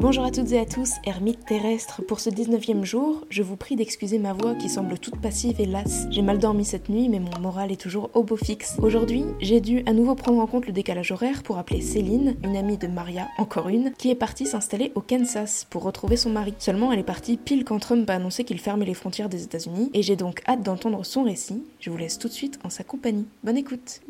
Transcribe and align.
Bonjour 0.00 0.24
à 0.24 0.30
toutes 0.30 0.52
et 0.52 0.60
à 0.60 0.64
tous, 0.64 0.92
ermite 1.02 1.44
terrestre. 1.44 2.02
Pour 2.06 2.20
ce 2.20 2.30
19e 2.30 2.84
jour, 2.84 3.26
je 3.30 3.42
vous 3.42 3.56
prie 3.56 3.74
d'excuser 3.74 4.20
ma 4.20 4.32
voix 4.32 4.54
qui 4.54 4.68
semble 4.68 4.96
toute 4.96 5.20
passive 5.20 5.60
et 5.60 5.66
lasse. 5.66 6.06
J'ai 6.12 6.22
mal 6.22 6.38
dormi 6.38 6.64
cette 6.64 6.88
nuit, 6.88 7.08
mais 7.08 7.18
mon 7.18 7.36
moral 7.40 7.72
est 7.72 7.80
toujours 7.80 8.08
au 8.14 8.22
beau 8.22 8.36
fixe. 8.36 8.76
Aujourd'hui, 8.80 9.24
j'ai 9.40 9.60
dû 9.60 9.82
à 9.86 9.92
nouveau 9.92 10.14
prendre 10.14 10.38
en 10.38 10.46
compte 10.46 10.68
le 10.68 10.72
décalage 10.72 11.10
horaire 11.10 11.42
pour 11.42 11.58
appeler 11.58 11.80
Céline, 11.80 12.36
une 12.44 12.56
amie 12.56 12.78
de 12.78 12.86
Maria, 12.86 13.26
encore 13.38 13.70
une, 13.70 13.92
qui 13.98 14.08
est 14.08 14.14
partie 14.14 14.46
s'installer 14.46 14.92
au 14.94 15.00
Kansas 15.00 15.66
pour 15.68 15.82
retrouver 15.82 16.16
son 16.16 16.30
mari. 16.30 16.54
Seulement, 16.58 16.92
elle 16.92 17.00
est 17.00 17.02
partie 17.02 17.36
pile 17.36 17.64
quand 17.64 17.80
Trump 17.80 18.08
a 18.08 18.14
annoncé 18.14 18.44
qu'il 18.44 18.60
fermait 18.60 18.86
les 18.86 18.94
frontières 18.94 19.28
des 19.28 19.42
États-Unis, 19.42 19.90
et 19.94 20.02
j'ai 20.02 20.14
donc 20.14 20.42
hâte 20.46 20.62
d'entendre 20.62 21.04
son 21.04 21.24
récit. 21.24 21.64
Je 21.80 21.90
vous 21.90 21.96
laisse 21.96 22.20
tout 22.20 22.28
de 22.28 22.32
suite 22.32 22.60
en 22.62 22.70
sa 22.70 22.84
compagnie. 22.84 23.26
Bonne 23.42 23.56
écoute. 23.56 24.00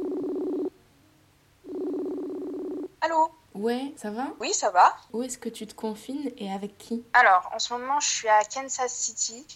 Ouais, 3.58 3.92
ça 3.96 4.10
va? 4.12 4.28
Oui, 4.38 4.54
ça 4.54 4.70
va. 4.70 4.94
Où 5.12 5.22
est-ce 5.24 5.36
que 5.36 5.48
tu 5.48 5.66
te 5.66 5.74
confines 5.74 6.32
et 6.36 6.52
avec 6.52 6.78
qui? 6.78 7.04
Alors, 7.12 7.48
en 7.52 7.58
ce 7.58 7.72
moment, 7.72 7.98
je 7.98 8.08
suis 8.08 8.28
à 8.28 8.44
Kansas 8.44 8.92
City, 8.94 9.46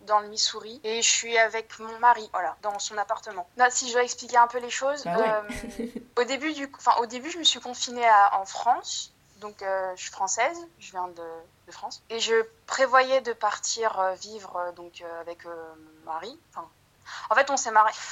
dans 0.00 0.18
le 0.18 0.28
Missouri, 0.28 0.80
et 0.82 1.00
je 1.00 1.08
suis 1.08 1.38
avec 1.38 1.78
mon 1.78 1.98
mari, 2.00 2.28
voilà, 2.32 2.56
dans 2.62 2.78
son 2.80 2.98
appartement. 2.98 3.48
Si 3.70 3.86
je 3.88 3.92
dois 3.92 4.02
expliquer 4.02 4.38
un 4.38 4.48
peu 4.48 4.58
les 4.58 4.70
choses, 4.70 5.04
Bah 5.04 5.18
ouais. 5.20 5.30
euh, 5.30 6.22
au, 6.22 6.24
début 6.24 6.52
du, 6.52 6.68
enfin, 6.76 6.96
au 7.00 7.06
début, 7.06 7.30
je 7.30 7.38
me 7.38 7.44
suis 7.44 7.60
confinée 7.60 8.04
à- 8.06 8.40
en 8.40 8.44
France, 8.44 9.14
donc 9.36 9.62
euh, 9.62 9.92
je 9.96 10.02
suis 10.02 10.10
française, 10.12 10.58
je 10.78 10.90
viens 10.90 11.06
de, 11.08 11.28
de 11.66 11.72
France, 11.72 12.02
et 12.10 12.18
je 12.18 12.34
prévoyais 12.66 13.20
de 13.20 13.32
partir 13.32 13.98
euh, 14.00 14.14
vivre 14.14 14.72
donc 14.74 15.00
avec 15.20 15.44
mon 15.44 16.04
mari. 16.04 16.42
Enfin, 16.50 16.68
en 17.30 17.34
fait, 17.36 17.50
on 17.50 17.56
s'est 17.56 17.70
marié. 17.70 17.94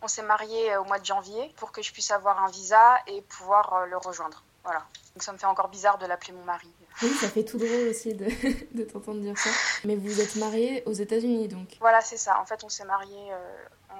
On 0.00 0.08
s'est 0.08 0.22
marié 0.22 0.76
au 0.78 0.84
mois 0.84 0.98
de 0.98 1.04
janvier 1.04 1.52
pour 1.58 1.72
que 1.72 1.82
je 1.82 1.92
puisse 1.92 2.10
avoir 2.10 2.42
un 2.42 2.48
visa 2.50 2.98
et 3.06 3.20
pouvoir 3.20 3.84
le 3.86 3.98
rejoindre. 3.98 4.42
Voilà. 4.64 4.86
Donc 5.14 5.22
ça 5.22 5.32
me 5.32 5.38
fait 5.38 5.46
encore 5.46 5.68
bizarre 5.68 5.98
de 5.98 6.06
l'appeler 6.06 6.32
mon 6.32 6.44
mari. 6.44 6.70
Oui, 7.02 7.10
ça 7.14 7.28
fait 7.28 7.44
tout 7.44 7.58
drôle 7.58 7.88
aussi 7.88 8.14
de, 8.14 8.26
de 8.76 8.84
t'entendre 8.84 9.20
dire 9.20 9.38
ça. 9.38 9.50
Mais 9.84 9.96
vous 9.96 10.20
êtes 10.20 10.36
mariés 10.36 10.82
aux 10.86 10.92
États-Unis 10.92 11.48
donc 11.48 11.76
Voilà, 11.80 12.00
c'est 12.00 12.16
ça. 12.16 12.40
En 12.40 12.44
fait, 12.44 12.64
on 12.64 12.68
s'est 12.68 12.84
marié 12.84 13.32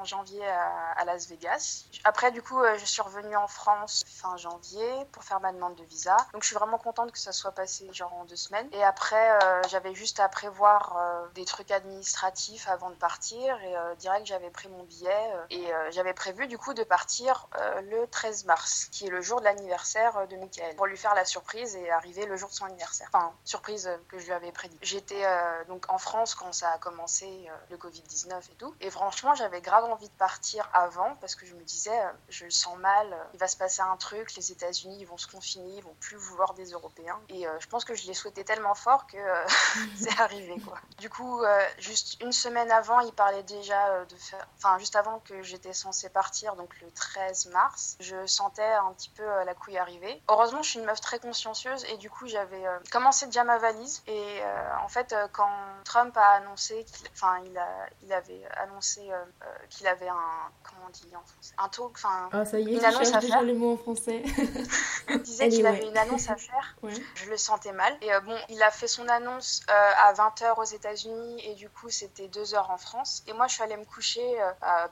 en 0.01 0.05
janvier 0.05 0.47
à, 0.47 1.05
Las 1.05 1.29
Vegas. 1.29 1.85
Après, 2.05 2.31
du 2.31 2.43
coup, 2.43 2.61
euh, 2.61 2.77
je 2.79 2.85
suis 2.85 3.01
revenue 3.03 3.35
en 3.37 3.49
France 3.49 4.05
fin 4.07 4.37
janvier 4.37 4.87
pour 5.13 5.25
faire 5.25 5.41
ma 5.41 5.53
demande 5.53 5.75
de 5.77 5.85
visa. 5.85 6.17
Donc, 6.33 6.43
je 6.43 6.49
suis 6.49 6.55
vraiment 6.57 6.79
contente 6.79 7.11
que 7.13 7.19
ça 7.19 7.33
soit 7.33 7.53
passé 7.53 7.89
genre 7.93 8.13
en 8.15 8.25
deux 8.25 8.37
semaines. 8.37 8.69
Et 8.73 8.85
après, 8.85 9.31
euh, 9.43 9.63
j'avais 9.71 9.95
juste 9.95 10.21
à 10.21 10.29
prévoir 10.29 10.97
euh, 10.99 11.27
des 11.35 11.45
trucs 11.45 11.71
administratifs 11.71 12.69
avant 12.69 12.91
de 12.91 12.95
partir. 12.97 13.59
Et 13.63 13.77
euh, 13.77 13.95
direct, 13.97 14.27
j'avais 14.27 14.51
pris 14.51 14.69
mon 14.69 14.83
billet. 14.85 15.09
euh, 15.35 15.45
et 15.51 15.73
euh, 15.73 15.91
j'avais 15.91 16.15
prévu, 16.15 16.47
du 16.47 16.59
coup, 16.59 16.75
de 16.75 16.85
partir 16.85 17.49
euh, 17.59 17.81
le 17.83 18.07
13 18.09 18.45
mars, 18.45 18.89
qui 18.93 19.07
est 19.07 19.11
le 19.11 19.21
jour 19.23 19.41
de 19.41 19.45
l'anniversaire 19.45 20.17
euh, 20.19 20.27
de 20.27 20.37
Michael, 20.37 20.77
pour 20.77 20.87
lui 20.87 20.97
faire 20.99 21.15
la 21.15 21.25
surprise 21.25 21.75
et 21.77 21.91
arriver 21.91 22.27
le 22.27 22.37
jour 22.37 22.49
de 22.51 22.55
son 22.55 22.67
anniversaire. 22.67 22.88
Enfin, 23.07 23.33
surprise 23.45 23.87
euh, 23.87 23.97
que 24.09 24.19
je 24.19 24.27
lui 24.27 24.33
avais 24.33 24.53
prédit. 24.53 24.79
J'étais 24.83 25.25
euh, 25.25 25.65
donc 25.65 25.91
en 25.91 25.99
France 25.99 26.35
quand 26.35 26.53
ça 26.53 26.71
a 26.71 26.79
commencé 26.79 27.27
euh, 27.27 27.53
le 27.71 27.77
Covid-19 27.77 28.39
et 28.39 28.55
tout. 28.55 28.75
Et 28.81 28.91
franchement, 28.91 29.35
j'avais 29.35 29.61
grave 29.61 29.85
envie 29.85 30.09
de 30.09 30.15
partir 30.15 30.69
avant 30.73 31.17
parce 31.21 31.35
que 31.35 31.47
je 31.47 31.55
me 31.55 31.63
disais, 31.63 31.99
je 32.29 32.45
le 32.45 32.51
sens 32.51 32.77
mal, 32.79 33.07
il 33.35 33.41
va 33.41 33.49
se 33.49 33.57
passer 33.57 33.81
un 33.81 33.97
truc, 33.97 34.35
les 34.37 34.53
États-Unis 34.53 34.99
ils 35.01 35.07
vont 35.07 35.19
se 35.19 35.27
confiner, 35.27 35.77
ils 35.77 35.83
vont 35.83 35.95
plus 36.01 36.17
vouloir 36.17 36.55
des 36.55 36.71
Européens. 36.71 37.19
Et 37.29 37.47
je 37.59 37.67
pense 37.67 37.85
que 37.85 37.95
je 37.95 38.07
l'ai 38.07 38.15
souhaité 38.15 38.45
tellement 38.45 38.75
fort 38.75 39.07
que 39.07 39.17
c'est 39.97 40.19
arrivé 40.21 40.61
quoi. 40.61 40.79
Du 40.99 41.11
coup, 41.11 41.43
juste 41.79 42.21
une 42.23 42.33
semaine 42.33 42.71
avant, 42.71 43.01
il 43.01 43.13
parlait 43.13 43.43
déjà 43.43 44.05
de 44.05 44.17
faire, 44.17 44.47
enfin 44.57 44.79
juste 44.79 44.97
avant 44.97 45.21
que 45.21 45.43
j'étais 45.43 45.73
censée 45.73 46.09
partir, 46.09 46.57
donc 46.57 46.79
le 46.81 46.91
13 46.91 47.47
mars, 47.47 47.97
je 48.01 48.27
sentais 48.27 48.63
un 48.63 48.93
petit 48.93 49.11
peu 49.11 49.25
la 49.45 49.55
couille 49.55 49.79
arriver. 49.79 50.23
Heureusement, 50.29 50.63
je 50.63 50.71
suis 50.71 50.79
une 50.79 50.87
meuf 50.87 51.01
très 51.01 51.19
consciencieuse 51.19 51.85
et 51.91 51.97
du 51.97 52.11
coup, 52.11 52.27
j'avais 52.27 52.65
commencé 52.91 53.27
déjà 53.27 53.45
ma 53.45 53.59
valise. 53.59 54.03
Et 54.07 54.41
euh, 54.43 54.77
en 54.83 54.89
fait, 54.89 55.13
euh, 55.13 55.27
quand 55.33 55.51
Trump 55.85 56.17
a 56.17 56.33
annoncé, 56.37 56.85
qu'il- 56.85 57.09
enfin, 57.13 57.39
il, 57.45 57.57
a, 57.59 57.69
il 58.03 58.13
avait 58.13 58.43
annoncé 58.57 59.01
euh, 59.11 59.25
qu'il 59.71 59.87
avait 59.87 60.09
un, 60.09 60.51
comment 60.63 60.87
on 60.87 60.91
dit 60.91 61.09
en 61.17 61.23
français, 61.25 61.55
un 61.59 61.69
talk, 61.69 61.91
enfin, 61.97 62.29
Ah 62.33 62.45
ça 62.45 62.59
y 62.59 62.69
est, 62.69 62.77
Une 62.79 62.85
annonce 62.85 63.13
à 63.13 63.21
faire 63.21 63.43
les 63.43 63.53
mots 63.55 63.75
en 63.75 63.77
français. 63.77 64.23
il 65.09 65.23
disait 65.23 65.49
qu'il 65.49 65.67
avait 65.67 65.87
une 65.87 65.97
annonce 65.99 66.29
à 66.31 66.37
faire. 66.37 66.77
ouais. 66.83 66.93
Je 67.15 67.29
le 67.31 67.37
sentais 67.37 67.73
mal. 67.73 67.97
Et 68.03 68.11
bon, 68.25 68.37
il 68.49 68.63
a 68.63 68.71
fait 68.71 68.89
son 68.89 69.09
annonce 69.09 69.63
à 69.69 70.13
20h 70.15 70.59
aux 70.59 70.65
États-Unis 70.65 71.41
et 71.47 71.55
du 71.55 71.69
coup, 71.71 71.91
c'était 71.91 72.29
2h 72.29 72.57
en 72.71 72.79
France. 72.79 73.23
Et 73.27 73.33
moi, 73.33 73.47
je 73.47 73.55
suis 73.55 73.63
allée 73.63 73.77
me 73.77 73.85
coucher 73.85 74.39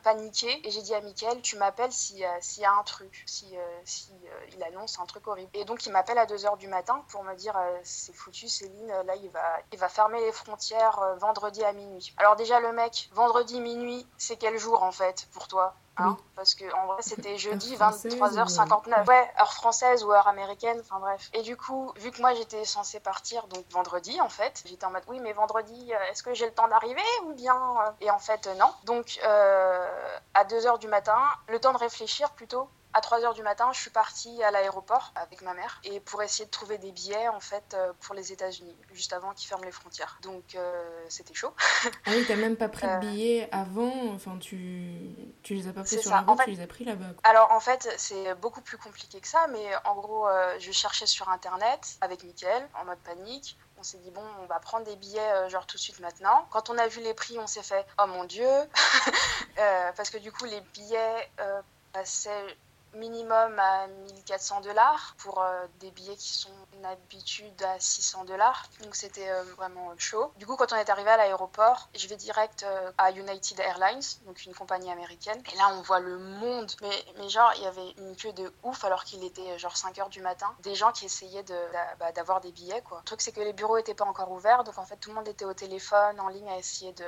paniquée 0.03 0.67
et 0.67 0.71
j'ai 0.71 0.83
dit 0.83 0.95
à 0.95 1.01
Mickaël, 1.01 1.41
tu 1.41 1.57
m'appelles 1.57 1.93
si, 1.93 2.23
s'il 2.41 2.63
y 2.63 2.67
a 2.67 2.73
un 2.73 2.83
truc, 2.83 3.23
si, 3.27 3.57
euh, 3.57 3.61
si 3.85 4.11
il 4.53 4.63
annonce 4.65 4.99
un 4.99 5.07
truc 5.07 5.27
horrible. 5.27 5.51
Et 5.55 5.65
donc, 5.65 5.85
il 5.87 5.93
m'appelle 5.93 6.19
à 6.19 6.27
2h 6.27 6.57
du 6.59 6.69
matin 6.69 7.05
pour 7.09 7.23
me 7.25 7.35
dire, 7.35 7.57
c'est 7.83 8.15
foutu, 8.15 8.49
Céline, 8.49 8.89
là, 9.05 9.17
il 9.17 9.31
va, 9.31 9.59
il 9.73 9.79
va 9.79 9.89
fermer 9.89 10.21
les 10.21 10.33
frontières 10.33 10.99
euh, 11.01 11.15
vendredi 11.17 11.65
à 11.65 11.73
minuit. 11.73 12.15
Alors 12.17 12.37
déjà, 12.37 12.61
le 12.61 12.73
mec, 12.73 13.09
vendredi 13.13 13.61
minuit, 13.61 14.07
c'est 14.19 14.37
quel 14.37 14.59
jour 14.59 14.83
en 14.83 14.93
fait 14.93 15.29
pour 15.33 15.49
toi 15.49 15.75
Hein 15.99 16.17
Oui. 16.19 16.25
Parce 16.35 16.55
que 16.55 16.65
en 16.75 16.87
vrai, 16.87 17.01
c'était 17.01 17.39
jeudi 17.39 17.73
Heure 17.73 17.93
française 17.93 18.15
23h59. 18.15 19.07
Ouais, 19.07 19.33
heure 19.41 19.53
française 19.53 20.05
ou 20.05 20.13
heure 20.13 20.29
américaine, 20.29 20.79
enfin 20.81 21.01
bref. 21.01 21.31
Et 21.33 21.43
du 21.43 21.57
coup, 21.57 21.93
vu 21.97 22.11
que 22.11 22.21
moi 22.21 22.35
j'étais 22.35 22.65
censée 22.65 23.01
partir 23.01 23.47
donc 23.49 23.65
vendredi 23.71 24.21
en 24.21 24.29
fait, 24.29 24.63
j'étais 24.67 24.85
en 24.85 24.91
mode 24.91 25.05
oui, 25.09 25.21
mais 25.21 25.33
vendredi, 25.33 25.93
euh, 25.93 26.11
est-ce 26.11 26.23
que 26.23 26.35
j'ai 26.35 26.47
le 26.47 26.53
temps 26.53 26.69
d'arriver 26.69 27.01
ou 27.25 27.33
bien 27.33 27.57
euh, 27.57 27.91
Et 28.01 28.11
en 28.11 28.19
fait, 28.19 28.47
euh, 28.47 28.55
non. 28.55 28.71
Donc 28.85 29.19
euh, 29.25 30.13
à 30.35 30.45
2h 30.45 30.79
du 30.79 30.89
matin, 30.89 31.19
le 31.49 31.59
temps 31.59 31.73
de 31.73 31.79
réfléchir 31.79 32.31
plutôt. 32.33 32.69
À 32.97 33.01
3h 33.01 33.35
du 33.35 33.43
matin, 33.43 33.69
je 33.75 33.79
suis 33.81 33.91
partie 33.91 34.43
à 34.43 34.51
l'aéroport 34.51 35.13
avec 35.17 35.43
ma 35.43 35.53
mère 35.53 35.81
et 35.85 36.01
pour 36.01 36.23
essayer 36.23 36.47
de 36.47 36.51
trouver 36.51 36.79
des 36.79 36.93
billets 36.93 37.29
en 37.29 37.41
fait 37.41 37.75
euh, 37.75 37.93
pour 38.01 38.15
les 38.15 38.33
États-Unis 38.33 38.75
juste 38.95 39.13
avant 39.13 39.35
qu'ils 39.35 39.47
ferment 39.49 39.65
les 39.65 39.71
frontières. 39.71 40.17
Donc 40.23 40.55
euh, 40.55 41.05
c'était 41.11 41.35
chaud. 41.35 41.53
Ah 42.07 42.11
oui, 42.13 42.25
t'as 42.27 42.37
même 42.37 42.57
pas 42.57 42.69
pris 42.71 42.87
Euh. 42.87 42.97
de 42.97 43.07
billets 43.07 43.49
avant, 43.53 43.93
enfin 44.15 44.39
tu, 44.39 44.95
tu 45.43 45.53
les 45.55 45.69
as 45.69 45.75
pas 45.75 45.83
pris 45.83 45.91
sur 46.01 46.05
ça. 46.05 46.11
la 46.11 46.21
route, 46.21 46.29
En 46.31 46.37
fait- 46.39 46.45
tu 46.45 46.51
les 46.53 46.63
as 46.63 46.67
pris 46.67 46.85
là-bas. 46.85 47.05
Alors 47.25 47.53
en 47.53 47.61
fait, 47.61 47.87
c'est 47.99 48.35
beaucoup 48.37 48.63
plus 48.63 48.79
compliqué 48.79 49.21
que 49.21 49.29
ça, 49.29 49.47
mais 49.49 49.67
en 49.85 49.97
gros, 49.97 50.27
euh, 50.27 50.57
je 50.59 50.73
cherchais 50.73 51.07
sur 51.07 51.29
internet 51.29 51.99
avec 52.01 52.25
Mickaël 52.25 52.67
en 52.81 52.87
mode 52.87 52.99
panique. 53.01 53.59
On 53.79 53.83
s'est 53.83 53.99
dit 53.99 54.11
bon, 54.11 54.23
on 54.43 54.47
va 54.47 54.59
prendre 54.59 54.87
des 54.87 54.97
billets 54.97 55.21
euh, 55.21 55.51
genre 55.51 55.67
tout 55.67 55.77
de 55.77 55.83
suite 55.83 56.01
maintenant. 56.01 56.47
Quand 56.51 56.71
on 56.71 56.79
a 56.79 56.87
vu 56.87 57.01
les 57.03 57.13
prix, 57.13 57.39
on 57.39 57.47
s'est 57.47 57.63
fait 57.63 57.85
oh 58.03 58.07
mon 58.07 58.25
dieu, 58.25 58.49
Euh, 59.59 59.91
parce 59.97 60.11
que 60.11 60.19
du 60.19 60.31
coup 60.33 60.45
les 60.45 60.61
billets 60.75 61.31
euh, 61.41 61.61
passaient 61.93 62.57
minimum 62.97 63.59
à 63.59 63.87
1400 63.87 64.61
dollars 64.63 65.15
pour 65.19 65.43
euh, 65.43 65.67
des 65.81 65.91
billets 65.91 66.17
qui 66.17 66.31
sont 66.35 66.51
d'habitude 66.83 67.63
à 67.63 67.79
600 67.79 68.25
dollars. 68.25 68.65
Donc 68.83 68.95
c'était 68.95 69.29
euh, 69.31 69.43
vraiment 69.57 69.93
chaud. 69.99 70.33
Du 70.37 70.47
coup, 70.47 70.57
quand 70.57 70.73
on 70.73 70.77
est 70.77 70.91
arrivé 70.91 71.11
à 71.11 71.17
l'aéroport, 71.17 71.89
je 71.95 72.07
vais 72.09 72.17
direct 72.17 72.63
euh, 72.65 72.93
à 72.99 73.11
United 73.13 73.59
Airlines, 73.61 74.01
donc 74.27 74.45
une 74.45 74.55
compagnie 74.55 74.91
américaine. 74.91 75.43
Et 75.53 75.57
là, 75.57 75.69
on 75.75 75.83
voit 75.83 76.01
le 76.01 76.19
monde. 76.19 76.71
Mais, 76.83 77.05
mais 77.19 77.29
genre, 77.29 77.53
il 77.57 77.63
y 77.63 77.67
avait 77.67 77.91
une 77.99 78.17
queue 78.17 78.33
de 78.33 78.53
ouf 78.63 78.85
alors 78.85 79.05
qu'il 79.05 79.25
était 79.25 79.59
genre 79.59 79.77
5 79.77 79.99
heures 79.99 80.09
du 80.09 80.21
matin. 80.21 80.55
Des 80.61 80.75
gens 80.75 80.93
qui 80.93 81.07
essayaient 81.07 81.43
de- 81.43 81.69
bah, 81.99 82.13
d'avoir 82.13 82.41
des 82.41 82.53
billets, 82.53 82.83
quoi. 82.83 82.99
Le 82.99 83.05
truc, 83.05 83.21
c'est 83.21 83.33
que 83.33 83.41
les 83.41 83.53
bureaux 83.53 83.77
étaient 83.79 83.95
pas 83.95 84.05
encore 84.05 84.31
ouverts. 84.31 84.65
Donc 84.65 84.79
en 84.79 84.85
fait, 84.85 84.97
tout 84.97 85.11
le 85.11 85.17
monde 85.17 85.29
était 85.29 85.45
au 85.45 85.55
téléphone, 85.55 86.19
en 86.21 86.29
ligne, 86.29 86.49
à 86.51 86.57
essayer 86.59 86.93
de, 86.93 87.05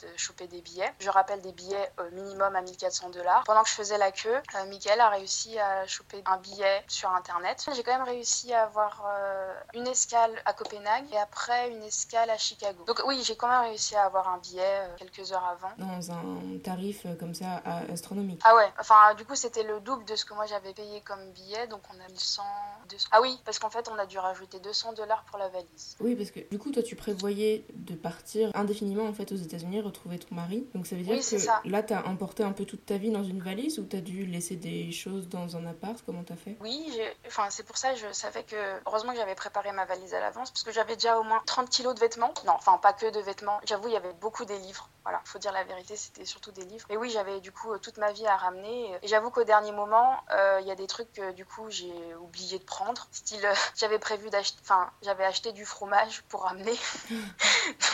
de 0.00 0.16
choper 0.16 0.46
des 0.46 0.60
billets. 0.60 0.92
Je 0.98 1.10
rappelle 1.10 1.40
des 1.40 1.52
billets 1.52 1.92
minimum 2.12 2.54
à 2.56 2.60
1400 2.60 3.10
dollars. 3.10 3.44
Pendant 3.44 3.62
que 3.62 3.68
je 3.68 3.74
faisais 3.74 3.98
la 3.98 4.12
queue, 4.12 4.40
Mickaël 4.68 5.00
a 5.00 5.08
réussi 5.08 5.25
à 5.58 5.86
choper 5.86 6.22
un 6.26 6.38
billet 6.38 6.84
sur 6.88 7.10
internet. 7.10 7.64
J'ai 7.74 7.82
quand 7.82 7.92
même 7.98 8.06
réussi 8.06 8.52
à 8.52 8.64
avoir 8.64 9.04
euh, 9.08 9.54
une 9.74 9.86
escale 9.86 10.30
à 10.44 10.52
Copenhague 10.52 11.04
et 11.12 11.18
après 11.18 11.70
une 11.70 11.82
escale 11.82 12.30
à 12.30 12.38
Chicago. 12.38 12.84
Donc 12.86 13.00
oui, 13.06 13.20
j'ai 13.24 13.36
quand 13.36 13.48
même 13.48 13.68
réussi 13.68 13.94
à 13.96 14.04
avoir 14.04 14.28
un 14.28 14.38
billet 14.38 14.62
euh, 14.64 14.88
quelques 14.96 15.32
heures 15.32 15.44
avant. 15.44 15.70
Dans 15.78 16.10
un 16.12 16.58
tarif 16.62 17.04
euh, 17.06 17.14
comme 17.16 17.34
ça 17.34 17.62
astronomique. 17.92 18.40
Ah 18.44 18.54
ouais, 18.54 18.68
enfin 18.80 19.14
du 19.16 19.24
coup 19.24 19.34
c'était 19.34 19.62
le 19.62 19.80
double 19.80 20.04
de 20.04 20.16
ce 20.16 20.24
que 20.24 20.34
moi 20.34 20.46
j'avais 20.46 20.72
payé 20.72 21.00
comme 21.02 21.30
billet, 21.32 21.66
donc 21.66 21.80
on 21.90 22.00
a 22.04 22.08
1100, 22.08 22.42
200. 22.90 23.08
Ah 23.12 23.20
oui, 23.20 23.38
parce 23.44 23.58
qu'en 23.58 23.70
fait 23.70 23.88
on 23.88 23.98
a 23.98 24.06
dû 24.06 24.18
rajouter 24.18 24.60
200 24.60 24.92
dollars 24.94 25.24
pour 25.24 25.38
la 25.38 25.48
valise. 25.48 25.96
Oui, 26.00 26.14
parce 26.14 26.30
que 26.30 26.40
du 26.48 26.58
coup, 26.58 26.70
toi, 26.70 26.82
tu 26.82 26.96
prévoyais 26.96 27.64
de 27.74 27.94
partir 27.94 28.50
indéfiniment 28.54 29.04
en 29.04 29.12
fait 29.12 29.32
aux 29.32 29.36
États-Unis, 29.36 29.80
retrouver 29.80 30.18
ton 30.18 30.34
mari. 30.34 30.68
Donc 30.74 30.86
ça 30.86 30.96
veut 30.96 31.02
dire 31.02 31.12
Oui, 31.14 31.18
que 31.18 31.38
ça. 31.38 31.60
là, 31.64 31.82
t'as 31.82 32.04
emporté 32.04 32.42
un 32.42 32.52
peu 32.52 32.64
toute 32.64 32.84
ta 32.86 32.98
vie 32.98 33.10
dans 33.10 33.24
une 33.24 33.40
valise 33.40 33.78
ou 33.78 33.84
t'as 33.84 34.00
dû 34.00 34.26
laisser 34.26 34.56
des 34.56 34.92
choses 34.92 35.15
dans 35.22 35.56
un 35.56 35.66
appart 35.66 35.96
Comment 36.04 36.22
t'as 36.22 36.36
fait? 36.36 36.56
Oui, 36.60 37.00
enfin 37.26 37.46
c'est 37.50 37.62
pour 37.64 37.76
ça 37.76 37.92
que 37.92 37.98
je 37.98 38.12
savais 38.12 38.44
que 38.44 38.56
heureusement 38.86 39.12
que 39.12 39.18
j'avais 39.18 39.34
préparé 39.34 39.72
ma 39.72 39.84
valise 39.84 40.14
à 40.14 40.20
l'avance 40.20 40.50
parce 40.50 40.62
que 40.62 40.72
j'avais 40.72 40.94
déjà 40.94 41.18
au 41.18 41.22
moins 41.22 41.42
30 41.46 41.68
kilos 41.70 41.94
de 41.94 42.00
vêtements. 42.00 42.32
Non, 42.46 42.52
enfin 42.54 42.78
pas 42.78 42.92
que 42.92 43.10
de 43.10 43.20
vêtements. 43.20 43.58
J'avoue, 43.64 43.88
il 43.88 43.94
y 43.94 43.96
avait 43.96 44.12
beaucoup 44.14 44.44
des 44.44 44.58
livres. 44.58 44.88
Voilà, 45.04 45.20
faut 45.24 45.38
dire 45.38 45.52
la 45.52 45.62
vérité, 45.64 45.94
c'était 45.96 46.24
surtout 46.24 46.50
des 46.50 46.64
livres. 46.64 46.84
Mais 46.90 46.96
oui, 46.96 47.10
j'avais 47.10 47.40
du 47.40 47.52
coup 47.52 47.76
toute 47.78 47.96
ma 47.96 48.10
vie 48.12 48.26
à 48.26 48.36
ramener. 48.36 48.92
Et 49.02 49.08
j'avoue 49.08 49.30
qu'au 49.30 49.44
dernier 49.44 49.70
moment, 49.72 50.16
euh, 50.32 50.58
il 50.60 50.66
y 50.66 50.70
a 50.72 50.74
des 50.74 50.88
trucs 50.88 51.12
que 51.12 51.30
du 51.32 51.44
coup 51.46 51.70
j'ai 51.70 51.94
oublié 52.20 52.58
de 52.58 52.64
prendre. 52.64 53.06
Style, 53.12 53.44
euh, 53.46 53.54
j'avais 53.76 53.98
prévu 54.00 54.30
d'acheter, 54.30 54.58
enfin 54.62 54.90
j'avais 55.02 55.24
acheté 55.24 55.52
du 55.52 55.64
fromage 55.64 56.22
pour 56.28 56.42
ramener. 56.42 56.74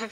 Donc 0.01 0.11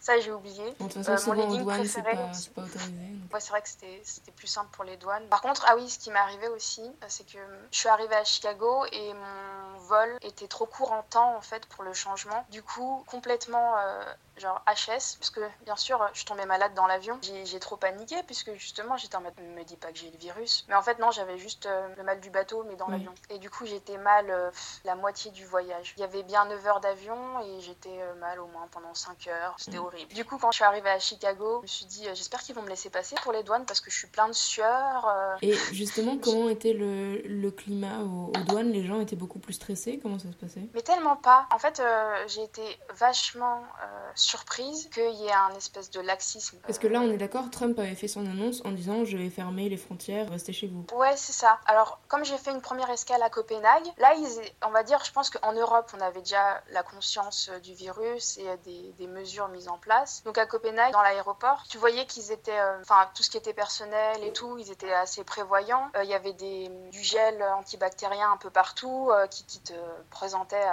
Ça, 0.00 0.18
j'ai 0.20 0.32
oublié. 0.32 0.74
Bon, 0.78 0.86
de 0.86 0.92
toute 0.92 1.04
façon, 1.04 1.32
Euh, 1.32 1.34
mon 1.34 1.42
souvent, 1.42 1.46
aux 1.48 1.50
legging 1.50 1.62
douanes, 1.64 1.86
c'est 1.86 2.02
préféré 2.02 2.24
pas, 2.24 2.30
aussi. 2.30 2.42
c'est 2.42 2.54
pas 2.54 2.62
autorisé. 2.62 2.90
donc. 2.90 3.32
Ouais, 3.34 3.40
c'est 3.40 3.50
vrai 3.50 3.62
que 3.62 3.68
c'était 3.68 4.00
c'était 4.04 4.32
plus 4.32 4.46
simple 4.46 4.68
pour 4.72 4.84
les 4.84 4.96
douanes. 4.96 5.26
Par 5.28 5.40
contre, 5.40 5.64
ah 5.68 5.76
oui, 5.76 5.88
ce 5.88 5.98
qui 5.98 6.10
m'est 6.10 6.18
arrivé 6.26 6.48
aussi, 6.48 6.82
euh, 6.82 7.06
c'est 7.08 7.24
que 7.24 7.38
je 7.70 7.78
suis 7.78 7.88
arrivée 7.88 8.16
à 8.16 8.24
Chicago 8.24 8.84
et 8.92 9.14
mon 9.14 9.78
vol 9.78 10.18
était 10.22 10.48
trop 10.48 10.66
court 10.66 10.90
en 10.92 11.02
temps 11.04 11.36
en 11.36 11.40
fait 11.40 11.66
pour 11.66 11.84
le 11.84 11.92
changement. 11.92 12.44
Du 12.50 12.62
coup, 12.62 13.04
complètement 13.06 13.76
euh, 13.78 14.02
genre 14.36 14.60
HS, 14.66 15.16
parce 15.18 15.30
que 15.30 15.40
bien 15.64 15.76
sûr, 15.76 16.04
je 16.12 16.24
tombée 16.24 16.44
malade 16.44 16.74
dans 16.74 16.86
l'avion. 16.88 17.18
J'ai 17.22 17.60
trop 17.60 17.76
paniqué 17.76 18.16
puisque 18.24 18.52
justement, 18.54 18.96
j'étais 18.96 19.16
en 19.16 19.20
mode, 19.20 19.32
me 19.38 19.62
dis 19.62 19.76
pas 19.76 19.92
que 19.92 19.98
j'ai 19.98 20.10
le 20.10 20.18
virus. 20.18 20.64
Mais 20.68 20.74
en 20.74 20.82
fait, 20.82 20.98
non, 20.98 21.10
j'avais 21.12 21.38
juste 21.38 21.66
euh, 21.66 21.88
le 21.96 22.02
mal 22.02 22.20
du 22.20 22.30
bateau, 22.30 22.64
mais 22.64 22.74
dans 22.76 22.86
Oui. 22.86 22.92
l'avion. 22.92 23.14
Et 23.30 23.38
du 23.38 23.48
coup, 23.48 23.64
j'étais 23.64 23.96
mal 23.96 24.28
euh, 24.30 24.50
la 24.84 24.94
moitié 24.96 25.30
du 25.30 25.46
voyage. 25.46 25.94
Il 25.96 26.00
y 26.00 26.04
avait 26.04 26.22
bien 26.24 26.44
9 26.46 26.66
heures 26.66 26.80
d'avion 26.80 27.40
et 27.44 27.60
j'étais 27.60 28.02
euh, 28.02 28.14
mal 28.16 28.40
au 28.40 28.46
moins 28.48 28.66
pendant 28.72 28.92
5 28.94 29.28
heures. 29.28 29.54
C'était 29.58 29.78
Mm. 29.78 29.84
horrible. 29.84 30.12
Du 30.14 30.24
coup, 30.24 30.38
quand 30.38 30.50
je 30.50 30.56
suis 30.56 30.64
arrivée 30.64 30.90
à 30.90 30.98
Chicago, 30.98 31.58
je 31.58 31.62
me 31.62 31.66
suis 31.68 31.86
dit, 31.86 32.08
euh, 32.08 32.14
j'espère 32.14 32.40
qu'ils 32.40 32.54
vont 32.56 32.62
me 32.62 32.68
laisser 32.68 32.90
passer 32.90 33.14
pour 33.22 33.32
les 33.32 33.42
douanes 33.44 33.64
parce 33.64 33.80
que 33.80 33.90
je 33.90 33.96
suis 33.96 34.08
plein 34.08 34.26
de 34.28 34.32
sueur. 34.34 35.06
euh, 35.08 35.36
Et 35.42 35.54
justement, 35.72 36.05
comment 36.16 36.48
était 36.48 36.72
le, 36.72 37.22
le 37.22 37.50
climat 37.50 38.00
aux, 38.00 38.28
aux 38.28 38.44
douanes? 38.48 38.70
Les 38.70 38.84
gens 38.86 39.00
étaient 39.00 39.16
beaucoup 39.16 39.38
plus 39.38 39.54
stressés 39.54 39.98
Comment 40.02 40.18
ça 40.18 40.30
se 40.30 40.36
passait? 40.36 40.68
Mais 40.74 40.82
tellement 40.82 41.16
pas. 41.16 41.46
En 41.52 41.58
fait, 41.58 41.80
euh, 41.80 42.24
j'ai 42.28 42.42
été 42.42 42.62
vachement 42.94 43.62
euh, 43.82 44.10
surprise 44.14 44.88
qu'il 44.92 45.14
y 45.14 45.26
ait 45.26 45.32
un 45.32 45.54
espèce 45.56 45.90
de 45.90 46.00
laxisme. 46.00 46.58
Parce 46.66 46.78
que 46.78 46.86
là, 46.86 47.00
on 47.00 47.10
est 47.10 47.16
d'accord, 47.16 47.50
Trump 47.50 47.78
avait 47.78 47.94
fait 47.94 48.08
son 48.08 48.26
annonce 48.26 48.62
en 48.64 48.70
disant 48.70 49.04
je 49.04 49.16
vais 49.16 49.30
fermer 49.30 49.68
les 49.68 49.76
frontières, 49.76 50.30
restez 50.30 50.52
chez 50.52 50.68
vous. 50.68 50.86
Ouais, 50.96 51.16
c'est 51.16 51.32
ça. 51.32 51.58
Alors, 51.66 51.98
comme 52.08 52.24
j'ai 52.24 52.38
fait 52.38 52.50
une 52.50 52.60
première 52.60 52.90
escale 52.90 53.22
à 53.22 53.30
Copenhague, 53.30 53.86
là, 53.98 54.14
ils, 54.16 54.40
on 54.66 54.70
va 54.70 54.82
dire, 54.82 55.02
je 55.04 55.12
pense 55.12 55.30
qu'en 55.30 55.52
Europe, 55.52 55.90
on 55.96 56.00
avait 56.00 56.20
déjà 56.20 56.62
la 56.72 56.82
conscience 56.82 57.50
euh, 57.52 57.58
du 57.60 57.74
virus 57.74 58.38
et 58.38 58.46
des, 58.64 58.94
des 58.98 59.06
mesures 59.06 59.48
mises 59.48 59.68
en 59.68 59.78
place. 59.78 60.22
Donc, 60.24 60.38
à 60.38 60.46
Copenhague, 60.46 60.92
dans 60.92 61.02
l'aéroport, 61.02 61.64
tu 61.68 61.78
voyais 61.78 62.06
qu'ils 62.06 62.32
étaient, 62.32 62.58
euh, 62.58 62.80
enfin, 62.82 63.08
tout 63.14 63.22
ce 63.22 63.30
qui 63.30 63.36
était 63.36 63.54
personnel 63.54 64.22
et 64.22 64.32
tout, 64.32 64.58
ils 64.58 64.70
étaient 64.70 64.92
assez 64.92 65.24
prévoyants. 65.24 65.88
Euh, 65.96 66.04
Il 66.04 66.10
y 66.10 66.14
avait 66.14 66.32
des, 66.32 66.68
du 66.90 67.02
gel 67.02 67.42
antibactérien 67.42 68.30
un 68.32 68.36
peu 68.36 68.50
partout 68.50 69.10
euh, 69.10 69.26
qui, 69.26 69.44
qui 69.44 69.60
te 69.60 69.74
présentait 70.10 70.66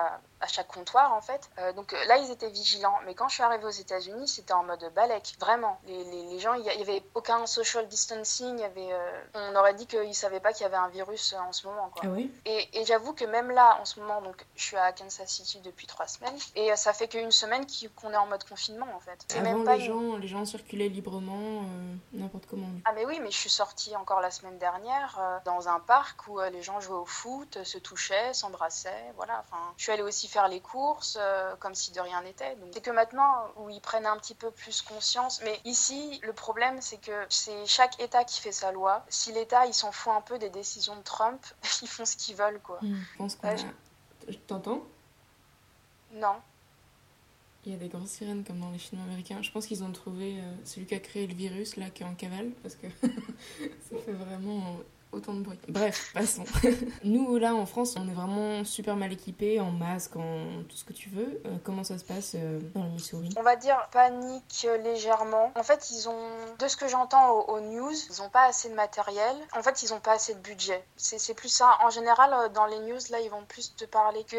à, 0.43 0.47
chaque 0.47 0.67
comptoir, 0.67 1.13
en 1.13 1.21
fait. 1.21 1.49
Euh, 1.59 1.73
donc, 1.73 1.93
euh, 1.93 2.05
là, 2.05 2.17
ils 2.17 2.29
étaient 2.31 2.49
vigilants. 2.49 2.97
Mais 3.05 3.13
quand 3.15 3.27
je 3.27 3.35
suis 3.35 3.43
arrivée 3.43 3.65
aux 3.65 3.69
États-Unis, 3.69 4.27
c'était 4.27 4.53
en 4.53 4.63
mode 4.63 4.83
balèque. 4.95 5.35
Vraiment. 5.39 5.79
Les, 5.87 6.03
les, 6.03 6.23
les 6.27 6.39
gens, 6.39 6.53
il 6.53 6.61
n'y 6.63 6.69
avait 6.69 7.03
aucun 7.15 7.45
social 7.45 7.87
distancing. 7.87 8.57
Il 8.57 8.61
y 8.61 8.63
avait, 8.63 8.93
euh, 8.93 9.21
on 9.33 9.55
aurait 9.55 9.73
dit 9.73 9.87
qu'ils 9.87 10.07
ne 10.07 10.13
savaient 10.13 10.39
pas 10.39 10.53
qu'il 10.53 10.63
y 10.63 10.65
avait 10.65 10.75
un 10.77 10.89
virus 10.89 11.33
en 11.33 11.51
ce 11.51 11.67
moment. 11.67 11.89
Quoi. 11.89 12.03
Ah 12.05 12.09
oui 12.09 12.31
Et, 12.45 12.81
et 12.81 12.85
j'avoue 12.85 13.13
que 13.13 13.25
même 13.25 13.51
là, 13.51 13.77
en 13.81 13.85
ce 13.85 13.99
moment, 13.99 14.21
donc, 14.21 14.45
je 14.55 14.63
suis 14.63 14.77
à 14.77 14.91
Kansas 14.91 15.27
City 15.29 15.59
depuis 15.61 15.87
trois 15.87 16.07
semaines. 16.07 16.37
Et 16.55 16.75
ça 16.75 16.93
fait 16.93 17.07
qu'une 17.07 17.31
semaine 17.31 17.65
qu'on 17.95 18.11
est 18.11 18.17
en 18.17 18.27
mode 18.27 18.43
confinement, 18.47 18.87
en 18.95 18.99
fait. 18.99 19.25
Et 19.35 19.39
Avant, 19.39 19.43
même 19.43 19.63
pas 19.63 19.77
les, 19.77 19.85
une- 19.85 20.11
gens, 20.11 20.17
les 20.17 20.27
gens 20.27 20.45
circulaient 20.45 20.89
librement, 20.89 21.61
euh, 21.63 21.95
n'importe 22.13 22.45
comment. 22.47 22.67
Ah 22.85 22.91
mais 22.93 23.05
oui, 23.05 23.19
mais 23.21 23.31
je 23.31 23.37
suis 23.37 23.49
sortie 23.49 23.95
encore 23.95 24.21
la 24.21 24.31
semaine 24.31 24.57
dernière 24.57 25.19
dans 25.45 25.67
un 25.67 25.79
parc 25.79 26.27
où 26.27 26.39
les 26.39 26.61
gens 26.61 26.79
jouaient 26.79 26.95
au 26.97 27.05
foot, 27.05 27.63
se 27.63 27.77
touchaient, 27.77 28.33
s'embrassaient, 28.33 29.13
voilà. 29.15 29.43
Enfin, 29.45 29.61
je 29.77 29.83
suis 29.83 29.91
allée 29.91 30.01
aussi 30.03 30.27
faire 30.33 30.47
les 30.47 30.59
courses 30.59 31.17
euh, 31.19 31.55
comme 31.59 31.75
si 31.75 31.91
de 31.91 31.99
rien 32.01 32.21
n'était. 32.23 32.57
C'est 32.73 32.81
que 32.83 32.91
maintenant 32.91 33.47
où 33.57 33.69
ils 33.69 33.79
prennent 33.81 34.05
un 34.05 34.17
petit 34.17 34.35
peu 34.35 34.51
plus 34.51 34.81
conscience. 34.81 35.41
Mais 35.43 35.59
ici, 35.65 36.19
le 36.23 36.33
problème 36.33 36.81
c'est 36.81 36.97
que 36.97 37.25
c'est 37.29 37.65
chaque 37.65 37.99
État 38.01 38.23
qui 38.23 38.41
fait 38.41 38.51
sa 38.51 38.71
loi. 38.71 39.05
Si 39.09 39.31
l'État 39.31 39.65
il 39.67 39.73
s'en 39.73 39.91
fout 39.91 40.11
un 40.13 40.21
peu 40.21 40.37
des 40.39 40.49
décisions 40.49 40.95
de 40.95 41.01
Trump, 41.03 41.41
ils 41.81 41.87
font 41.87 42.05
ce 42.05 42.17
qu'ils 42.17 42.35
veulent 42.35 42.59
quoi. 42.61 42.79
Hmm, 42.81 43.01
Je 43.13 43.17
pense 43.17 43.35
qu'on 43.35 43.47
Ouais, 43.47 43.55
a... 43.61 44.33
T'entends? 44.47 44.81
Non. 46.11 46.35
Il 47.65 47.71
y 47.71 47.75
a 47.75 47.77
des 47.77 47.87
grosses 47.87 48.09
sirènes 48.09 48.43
comme 48.43 48.59
dans 48.59 48.71
les 48.71 48.77
films 48.77 49.01
américains. 49.03 49.41
Je 49.41 49.49
pense 49.51 49.65
qu'ils 49.67 49.83
ont 49.83 49.91
trouvé 49.91 50.39
euh, 50.39 50.43
celui 50.65 50.85
qui 50.85 50.95
a 50.95 50.99
créé 50.99 51.27
le 51.27 51.33
virus, 51.33 51.77
là, 51.77 51.89
qui 51.89 52.03
est 52.03 52.05
en 52.05 52.13
cavale, 52.13 52.51
parce 52.61 52.75
que 52.75 52.87
ça 53.01 53.97
fait 54.05 54.11
vraiment 54.11 54.77
autant 55.13 55.33
de 55.33 55.41
bruit. 55.41 55.59
Bref, 55.69 56.11
passons. 56.13 56.43
Nous, 57.03 57.37
là, 57.37 57.55
en 57.55 57.65
France, 57.65 57.95
on 57.97 58.07
est 58.07 58.13
vraiment 58.13 58.63
super 58.63 58.95
mal 58.95 59.11
équipés, 59.11 59.59
en 59.59 59.71
masque, 59.71 60.15
en 60.15 60.63
tout 60.67 60.75
ce 60.75 60.83
que 60.83 60.93
tu 60.93 61.09
veux. 61.09 61.41
Euh, 61.45 61.57
comment 61.63 61.83
ça 61.83 61.97
se 61.97 62.03
passe 62.03 62.33
euh, 62.35 62.59
dans 62.75 62.83
le 62.83 62.89
Missouri 62.89 63.29
On 63.37 63.43
va 63.43 63.55
dire 63.55 63.77
panique 63.91 64.65
euh, 64.67 64.77
légèrement. 64.77 65.51
En 65.55 65.63
fait, 65.63 65.91
ils 65.91 66.09
ont, 66.09 66.29
de 66.59 66.67
ce 66.67 66.77
que 66.77 66.87
j'entends 66.87 67.31
aux, 67.31 67.55
aux 67.55 67.59
news, 67.61 67.91
ils 67.91 68.21
n'ont 68.21 68.29
pas 68.29 68.45
assez 68.45 68.69
de 68.69 68.75
matériel. 68.75 69.35
En 69.55 69.63
fait, 69.63 69.83
ils 69.83 69.91
n'ont 69.91 69.99
pas 69.99 70.13
assez 70.13 70.33
de 70.33 70.39
budget. 70.39 70.83
C'est 70.97 71.33
plus 71.33 71.49
ça. 71.49 71.77
En 71.83 71.89
général, 71.89 72.51
dans 72.53 72.65
les 72.65 72.79
news, 72.79 72.99
là, 73.09 73.19
ils 73.19 73.29
vont 73.29 73.45
plus 73.45 73.75
te 73.75 73.85
parler 73.85 74.23
que 74.23 74.37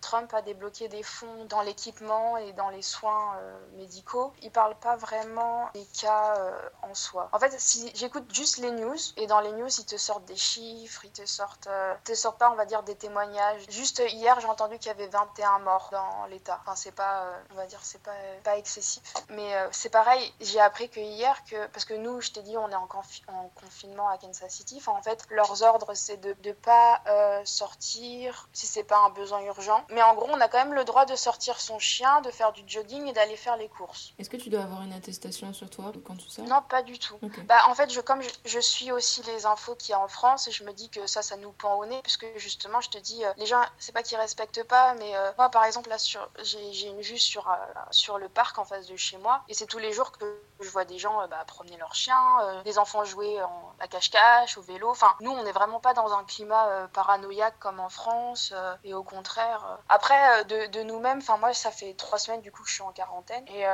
Trump 0.00 0.32
a 0.34 0.42
débloqué 0.42 0.88
des 0.88 1.02
fonds 1.02 1.44
dans 1.48 1.62
l'équipement 1.62 2.36
et 2.36 2.52
dans 2.52 2.70
les 2.70 2.82
soins 2.82 3.34
euh, 3.36 3.58
médicaux. 3.76 4.32
Ils 4.42 4.50
parlent 4.50 4.78
pas 4.80 4.96
vraiment 4.96 5.68
des 5.74 5.86
cas 5.98 6.34
euh, 6.38 6.68
en 6.82 6.94
soi. 6.94 7.28
En 7.32 7.38
fait, 7.38 7.54
si 7.58 7.90
j'écoute 7.94 8.24
juste 8.32 8.58
les 8.58 8.70
news 8.70 8.96
et 9.16 9.26
dans 9.26 9.40
les 9.40 9.52
news, 9.52 9.68
ils 9.68 9.84
te 9.84 9.96
sortent 9.96 10.09
des 10.18 10.34
chiffres, 10.34 11.04
ils 11.04 11.12
te 11.12 11.24
sortent, 11.24 11.68
euh, 11.68 11.94
te 12.04 12.14
sortent 12.14 12.38
pas, 12.38 12.50
on 12.50 12.56
va 12.56 12.64
dire, 12.64 12.82
des 12.82 12.96
témoignages. 12.96 13.62
Juste 13.68 14.02
hier, 14.08 14.40
j'ai 14.40 14.48
entendu 14.48 14.76
qu'il 14.78 14.88
y 14.88 14.90
avait 14.90 15.06
21 15.06 15.60
morts 15.60 15.90
dans 15.92 16.26
l'État. 16.26 16.58
Enfin, 16.62 16.74
c'est 16.74 16.90
pas, 16.90 17.22
euh, 17.22 17.38
on 17.52 17.54
va 17.54 17.66
dire, 17.66 17.78
c'est 17.82 18.02
pas, 18.02 18.10
euh, 18.10 18.40
pas 18.42 18.56
excessif. 18.56 19.02
Mais 19.28 19.54
c'est 19.70 19.90
pareil, 19.90 20.34
j'ai 20.40 20.58
appris 20.60 20.88
que 20.88 20.98
hier, 20.98 21.44
que, 21.44 21.68
parce 21.68 21.84
que 21.84 21.94
nous, 21.94 22.20
je 22.20 22.32
t'ai 22.32 22.42
dit, 22.42 22.56
on 22.58 22.68
est 22.70 22.74
en, 22.74 22.86
confi- 22.88 23.22
en 23.28 23.48
confinement 23.60 24.08
à 24.08 24.18
Kansas 24.18 24.50
City. 24.52 24.76
Enfin, 24.78 24.92
en 24.98 25.02
fait, 25.02 25.24
leurs 25.30 25.62
ordres, 25.62 25.94
c'est 25.94 26.16
de 26.16 26.34
ne 26.44 26.52
pas 26.52 27.00
sortir 27.44 28.48
si 28.52 28.66
c'est 28.66 28.84
pas 28.84 28.98
un 28.98 29.10
besoin 29.10 29.40
urgent. 29.42 29.84
Mais 29.90 30.02
en 30.02 30.14
gros, 30.14 30.26
on 30.30 30.40
a 30.40 30.48
quand 30.48 30.58
même 30.58 30.74
le 30.74 30.84
droit 30.84 31.04
de 31.04 31.14
sortir 31.16 31.60
son 31.60 31.78
chien, 31.78 32.20
de 32.22 32.30
faire 32.30 32.52
du 32.52 32.62
jogging 32.66 33.06
et 33.06 33.12
d'aller 33.12 33.36
faire 33.36 33.56
les 33.56 33.68
courses. 33.68 34.12
Est-ce 34.18 34.30
que 34.30 34.36
tu 34.36 34.48
dois 34.48 34.62
avoir 34.62 34.82
une 34.82 34.92
attestation 34.92 35.52
sur 35.52 35.68
toi 35.68 35.92
quand 36.06 36.16
tu 36.16 36.28
sors 36.28 36.44
Non, 36.46 36.62
pas 36.62 36.82
du 36.82 36.98
tout. 36.98 37.18
Bah, 37.46 37.58
en 37.68 37.74
fait, 37.74 37.90
je, 37.90 38.00
comme 38.00 38.22
je, 38.22 38.30
je 38.46 38.60
suis 38.60 38.90
aussi 38.92 39.22
les 39.24 39.44
infos 39.46 39.76
a 39.92 39.98
en 40.00 40.08
France, 40.08 40.48
et 40.48 40.50
je 40.50 40.64
me 40.64 40.72
dis 40.72 40.88
que 40.90 41.06
ça, 41.06 41.22
ça 41.22 41.36
nous 41.36 41.52
pend 41.52 41.76
au 41.76 41.86
nez, 41.86 42.00
parce 42.02 42.16
que 42.16 42.26
justement, 42.36 42.80
je 42.80 42.90
te 42.90 42.98
dis, 42.98 43.24
euh, 43.24 43.32
les 43.36 43.46
gens, 43.46 43.62
c'est 43.78 43.92
pas 43.92 44.02
qu'ils 44.02 44.18
respectent 44.18 44.64
pas, 44.64 44.94
mais 44.94 45.16
euh, 45.16 45.30
moi, 45.38 45.48
par 45.50 45.64
exemple, 45.64 45.88
là, 45.88 45.96
j'ai, 46.42 46.88
une 46.88 47.00
vue 47.00 47.18
sur, 47.18 47.48
euh, 47.48 47.54
sur 47.90 48.18
le 48.18 48.28
parc 48.28 48.58
en 48.58 48.64
face 48.64 48.86
de 48.86 48.96
chez 48.96 49.18
moi, 49.18 49.42
et 49.48 49.54
c'est 49.54 49.66
tous 49.66 49.78
les 49.78 49.92
jours 49.92 50.12
que 50.12 50.42
je 50.60 50.68
vois 50.70 50.84
des 50.84 50.98
gens 50.98 51.26
bah, 51.28 51.42
promener 51.46 51.76
leurs 51.76 51.94
chiens, 51.94 52.62
des 52.64 52.78
enfants 52.78 53.04
jouer 53.04 53.40
à 53.78 53.88
cache-cache, 53.88 54.58
au 54.58 54.62
vélo. 54.62 54.90
Enfin, 54.90 55.14
nous, 55.20 55.30
on 55.30 55.42
n'est 55.42 55.52
vraiment 55.52 55.80
pas 55.80 55.94
dans 55.94 56.12
un 56.12 56.22
climat 56.24 56.86
paranoïaque 56.92 57.58
comme 57.58 57.80
en 57.80 57.88
France, 57.88 58.52
et 58.84 58.92
au 58.92 59.02
contraire. 59.02 59.78
Après, 59.88 60.44
de, 60.44 60.82
nous-mêmes, 60.82 61.18
enfin, 61.18 61.38
moi, 61.38 61.54
ça 61.54 61.70
fait 61.70 61.94
trois 61.94 62.18
semaines 62.18 62.42
du 62.42 62.52
coup 62.52 62.62
que 62.62 62.68
je 62.68 62.74
suis 62.74 62.82
en 62.82 62.92
quarantaine, 62.92 63.46
et 63.48 63.64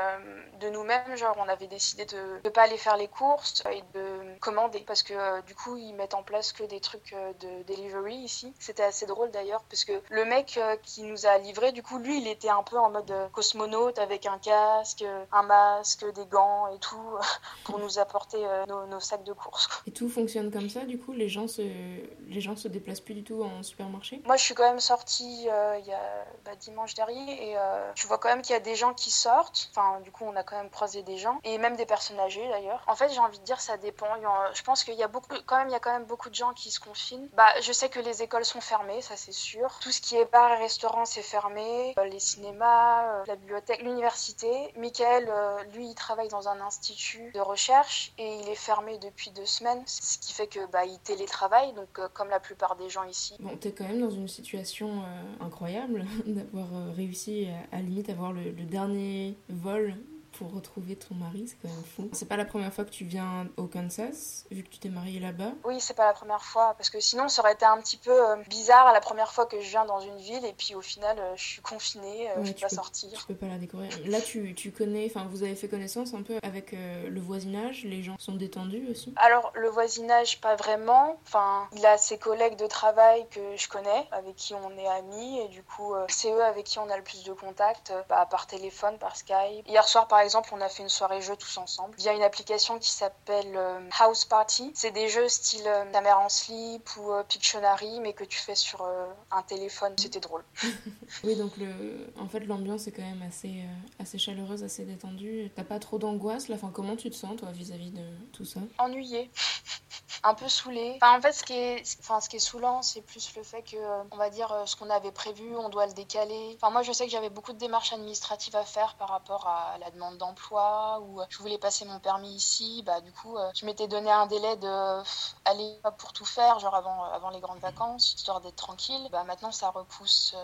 de 0.59 0.71
nous-mêmes, 0.71 1.17
genre, 1.17 1.35
on 1.39 1.49
avait 1.49 1.67
décidé 1.67 2.05
de 2.05 2.41
ne 2.45 2.51
pas 2.51 2.63
aller 2.63 2.79
faire 2.79 2.97
les 2.97 3.09
courses 3.09 3.65
et 3.71 3.83
de 3.93 4.36
commander, 4.47 4.81
parce 4.87 5.03
que 5.03 5.13
euh, 5.13 5.43
du 5.43 5.55
coup, 5.57 5.77
ils 5.77 5.93
mettent 5.95 6.15
en 6.15 6.23
place 6.23 6.53
que 6.53 6.63
des 6.63 6.79
trucs 6.81 7.13
euh, 7.13 7.33
de 7.41 7.65
delivery 7.65 8.15
ici. 8.15 8.55
C'était 8.61 8.85
assez 8.85 9.05
drôle 9.07 9.33
d'ailleurs, 9.33 9.63
parce 9.69 9.85
que 9.85 10.01
le 10.09 10.25
mec 10.25 10.57
euh, 10.57 10.77
qui 10.85 11.03
nous 11.03 11.27
a 11.27 11.37
livré, 11.39 11.73
du 11.73 11.83
coup, 11.83 11.99
lui, 11.99 12.19
il 12.21 12.29
était 12.29 12.49
un 12.49 12.63
peu 12.63 12.79
en 12.79 12.91
mode 12.91 13.13
cosmonaute 13.33 13.99
avec 13.99 14.25
un 14.27 14.39
casque, 14.39 15.05
un 15.33 15.43
masque, 15.43 16.05
des 16.13 16.27
gants 16.27 16.69
et 16.69 16.79
tout, 16.79 17.17
pour 17.65 17.81
nous 17.81 17.99
apporter 17.99 18.39
nos, 18.69 18.87
nos 18.87 19.01
sacs 19.01 19.25
de 19.25 19.33
courses. 19.33 19.69
Et 19.89 19.91
tout 19.91 20.09
fonctionne 20.09 20.53
comme 20.53 20.71
ça, 20.71 20.81
du 20.85 20.99
coup 20.99 21.13
Les 21.13 21.29
gens 21.29 21.49
se, 21.49 21.63
les 21.63 22.41
gens 22.41 22.55
se 22.57 22.69
déplacent 22.69 23.01
plus 23.01 23.15
du 23.15 23.25
tout 23.25 23.43
en 23.43 23.63
supermarché? 23.65 24.23
Moi, 24.27 24.37
je 24.37 24.45
suis 24.45 24.55
quand 24.55 24.69
même 24.69 24.81
sortie 24.81 25.43
il 25.43 25.87
y 25.87 25.93
a 25.93 26.25
bah, 26.45 26.55
dimanche 26.61 26.95
dernier 26.95 27.51
et 27.53 27.57
tu 27.97 28.07
vois 28.07 28.19
quand 28.19 28.29
même 28.29 28.43
qu'il 28.43 28.53
y 28.53 28.57
a 28.57 28.61
des 28.61 28.77
gens 28.77 28.95
qui 28.95 29.11
sortent. 29.11 29.69
Enfin, 29.73 30.01
du 30.01 30.13
coup, 30.13 30.25
on 30.25 30.37
a 30.37 30.45
quand 30.45 30.57
même 30.57 30.71
croisé 30.71 31.03
des 31.03 31.17
gens 31.19 31.41
et 31.45 31.59
même 31.59 31.77
des 31.77 31.87
personnes 31.87 32.21
âgées 32.21 32.47
d'ailleurs. 32.49 32.83
En 32.87 32.95
fait, 32.95 33.09
j'ai 33.11 33.19
envie 33.21 33.39
de 33.41 33.45
dire, 33.45 33.61
ça 33.61 33.77
dépend. 33.77 34.07
Il 34.17 34.23
y 34.23 34.27
en- 34.27 34.36
Je 34.55 34.63
pense 34.63 34.85
qu'il 34.85 34.95
y 34.95 35.03
a 35.03 35.09
beaucoup, 35.09 35.35
quand 35.47 35.59
même, 35.59 35.69
il 35.69 35.73
y 35.73 35.77
a 35.77 35.81
quand 35.81 35.93
même 35.93 36.05
beaucoup 36.07 36.31
de 36.31 36.35
gens 36.35 36.53
qui 36.53 36.71
se 36.71 36.81
confinent. 36.81 37.29
Bah, 37.37 37.49
je 37.61 37.73
sais 37.73 37.89
que 37.89 38.01
les 38.01 38.23
écoles 38.23 38.45
sont 38.45 38.61
fermées, 38.61 39.01
ça 39.03 39.17
c'est 39.17 39.33
sûr. 39.33 39.79
Tout 39.81 39.91
ce 39.91 40.01
qui 40.01 40.17
est 40.17 40.31
bar 40.31 40.53
et 40.53 40.57
restaurant, 40.59 41.05
c'est 41.05 41.23
fermé. 41.23 41.95
Euh, 41.99 42.05
Les 42.05 42.21
cinémas, 42.21 43.21
euh, 43.21 43.25
la 43.27 43.37
bibliothèque, 43.37 43.83
l'université. 43.83 44.73
Michael, 44.77 45.29
euh, 45.29 45.63
lui, 45.75 45.89
il 45.89 45.95
travaille 45.95 46.29
dans 46.29 46.49
un 46.49 46.61
institut 46.61 47.31
de 47.33 47.41
recherche 47.41 48.13
et 48.19 48.41
il 48.41 48.49
est 48.49 48.55
fermé 48.55 48.99
depuis 48.99 49.31
deux 49.31 49.47
semaines, 49.47 49.83
ce 49.87 50.19
qui 50.19 50.33
fait 50.33 50.47
que 50.47 50.65
bah, 50.67 50.85
il 50.85 50.99
télétravaille, 51.01 51.73
donc 51.75 51.99
euh, 51.99 52.09
comme 52.15 52.29
la 52.29 52.41
plupart 52.41 52.77
des 52.77 52.89
gens 52.89 53.05
ici. 53.05 53.37
Bon, 53.41 53.57
t'es 53.57 53.73
quand 53.73 53.85
même 53.85 54.01
dans 54.01 54.11
une 54.11 54.29
situation 54.29 55.03
euh, 55.03 55.45
incroyable 55.45 56.05
d'avoir 56.27 56.69
euh, 56.75 56.93
réussi 56.93 57.49
à, 57.73 57.77
à 57.77 57.81
limite 57.81 58.09
avoir 58.09 58.33
le 58.33 58.53
dernier 58.53 59.37
vol 59.49 59.95
pour 60.39 60.53
retrouver 60.55 60.97
ton 60.97 61.15
mari, 61.15 61.47
c'est 61.49 61.57
quand 61.63 61.69
même 61.75 61.85
fou. 61.97 62.09
C'est 62.13 62.29
pas 62.29 62.37
la 62.37 62.45
première 62.45 62.73
fois 62.73 62.85
que 62.85 62.91
tu 62.91 63.05
viens 63.05 63.49
au 63.57 63.67
Kansas, 63.67 64.45
vu 64.51 64.63
que 64.63 64.69
tu 64.69 64.79
t'es 64.79 64.89
mariée 64.89 65.21
là-bas. 65.21 65.53
Oui, 65.65 65.81
c'est 65.81 65.95
pas 65.95 66.07
la 66.07 66.13
première 66.13 66.43
fois, 66.45 66.75
parce 66.77 66.91
que 66.91 67.01
sinon 67.01 67.29
ça 67.29 67.43
aurait 67.43 67.55
été 67.55 67.65
un 67.65 67.79
petit 67.81 67.97
peu 67.97 68.11
euh, 68.11 68.37
bizarre 68.49 68.93
la 68.93 69.01
première 69.01 69.33
fois 69.33 69.47
que 69.47 69.61
je 69.61 69.69
viens 69.69 69.85
dans 69.85 70.01
une 70.01 70.17
ville 70.19 70.45
et 70.45 70.53
puis 70.53 70.75
au 70.75 70.81
final 70.83 71.19
euh, 71.19 71.33
je 71.37 71.43
suis 71.45 71.63
confinée, 71.63 72.31
euh, 72.31 72.41
Ouais, 72.41 72.47
je 72.47 72.53
peux 72.53 72.61
pas 72.61 72.69
peux- 72.69 72.75
sortir. 72.77 73.19
Tu 73.19 73.27
peux 73.27 73.35
pas 73.35 73.47
la 73.49 73.59
découvrir. 73.59 73.91
Là, 74.07 74.21
tu, 74.21 74.55
tu 74.55 74.73
connais, 74.73 75.07
enfin, 75.07 75.27
vous 75.31 75.43
avez 75.43 75.55
fait 75.55 75.69
connaissance 75.69 76.15
un 76.15 76.23
peu 76.23 76.39
avec 76.43 76.75
euh, 76.75 77.09
le 77.09 77.21
voisinage, 77.21 77.85
les 77.85 78.03
gens 78.03 78.17
sont 78.19 78.35
détendus 78.35 78.87
aussi? 78.91 79.13
Alors 79.17 79.53
le 79.55 79.69
voisinage, 79.69 80.41
pas 80.41 80.57
vraiment. 80.57 81.19
Enfin, 81.27 81.69
il 81.77 81.85
a 81.87 81.97
ses 81.99 82.19
collègues 82.19 82.57
de 82.57 82.67
travail 82.67 83.27
que 83.31 83.41
je 83.57 83.69
connais, 83.69 84.07
avec 84.13 84.37
qui 84.37 84.55
on 84.55 84.77
est 84.79 84.87
amis, 84.89 85.41
et 85.41 85.49
du 85.49 85.63
coup 85.63 85.95
euh, 85.95 86.05
c'est 86.09 86.31
eux 86.33 86.45
avec 86.45 86.65
qui 86.67 86.79
on 86.79 86.89
a 86.91 86.97
le 86.97 87.03
plus 87.03 87.25
de 87.25 87.33
contact, 87.33 87.91
euh, 87.91 88.03
bah, 88.09 88.27
par 88.31 88.47
téléphone, 88.47 88.99
par 88.99 89.17
Skype. 89.17 89.67
Hier 89.67 89.87
soir 89.89 90.07
par 90.09 90.21
exemple, 90.21 90.26
on 90.53 90.61
a 90.61 90.69
fait 90.69 90.83
une 90.83 90.89
soirée 90.89 91.21
jeu 91.21 91.37
tous 91.37 91.59
ensemble 91.59 91.95
via 91.97 92.13
une 92.13 92.23
application 92.23 92.79
qui 92.79 92.91
s'appelle 92.91 93.59
House 93.99 94.25
Party. 94.25 94.71
C'est 94.75 94.93
des 94.93 95.09
jeux 95.09 95.29
style 95.29 95.69
ta 95.93 96.19
en 96.19 96.29
slip 96.29 96.89
ou 96.97 97.11
Pictionary, 97.29 98.01
mais 98.01 98.13
que 98.13 98.25
tu 98.25 98.39
fais 98.39 98.55
sur 98.55 98.87
un 99.31 99.43
téléphone. 99.43 99.93
C'était 99.99 100.21
drôle. 100.21 100.45
oui, 101.25 101.37
donc 101.37 101.57
le... 101.57 102.13
en 102.19 102.29
fait, 102.29 102.41
l'ambiance 102.41 102.87
est 102.87 102.93
quand 102.93 103.03
même 103.03 103.23
assez, 103.27 103.65
assez 103.99 104.19
chaleureuse, 104.19 104.63
assez 104.63 104.85
détendue. 104.85 105.51
T'as 105.55 105.65
pas 105.65 105.79
trop 105.79 105.99
d'angoisse 105.99 106.49
là? 106.49 106.57
Enfin, 106.57 106.71
Comment 106.77 106.97
tu 106.97 107.09
te 107.09 107.17
sens, 107.17 107.37
toi, 107.37 107.51
vis-à-vis 107.53 107.91
de 107.91 108.03
tout 108.33 108.45
ça? 108.45 108.61
Ennuyée. 108.79 109.31
un 110.23 110.35
peu 110.35 110.49
saoulée. 110.49 110.99
Enfin, 111.01 111.19
en 111.19 111.23
fait, 111.23 111.33
ce 111.33 111.45
qui 111.45 111.53
est, 111.53 111.99
enfin, 112.01 112.21
ce 112.21 112.29
qui 112.29 112.37
est 112.37 112.41
saoulant, 112.41 112.83
c'est 112.83 113.01
plus 113.01 113.35
le 113.37 113.43
fait 113.43 113.63
que, 113.63 113.77
on 114.11 114.17
va 114.17 114.29
dire, 114.31 114.55
ce 114.67 114.77
qu'on 114.77 114.91
avait 114.91 115.13
prévu, 115.13 115.57
on 115.57 115.69
doit 115.69 115.87
le 115.87 115.93
décaler. 115.93 116.53
Enfin, 116.57 116.71
moi, 116.71 116.83
je 116.83 116.93
sais 116.93 117.07
que 117.07 117.11
j'avais 117.11 117.31
beaucoup 117.31 117.53
de 117.53 117.59
démarches 117.59 117.93
administratives 117.93 118.57
à 118.57 118.65
faire 118.65 118.95
par 118.97 119.09
rapport 119.09 119.47
à 119.47 119.79
la 119.79 119.91
demande 120.17 120.27
d'emploi 120.27 121.01
ou 121.03 121.21
je 121.29 121.39
voulais 121.39 121.59
passer 121.59 121.85
mon 121.85 121.99
permis 122.01 122.35
ici. 122.35 122.83
Bah, 122.85 123.01
du 123.01 123.13
coup, 123.13 123.37
je 123.55 123.65
m'étais 123.65 123.89
donné 123.89 124.11
un 124.11 124.27
délai 124.27 124.57
de 124.57 125.03
aller 125.45 125.79
pour 125.99 126.13
tout 126.13 126.25
faire, 126.25 126.59
genre 126.59 126.75
avant, 126.75 127.05
avant 127.05 127.31
les 127.31 127.41
grandes 127.41 127.61
vacances, 127.61 128.15
histoire 128.15 128.41
d'être 128.41 128.57
tranquille. 128.57 129.09
Bah, 129.13 129.25
maintenant, 129.25 129.53
ça 129.53 129.71
repousse 129.71 130.35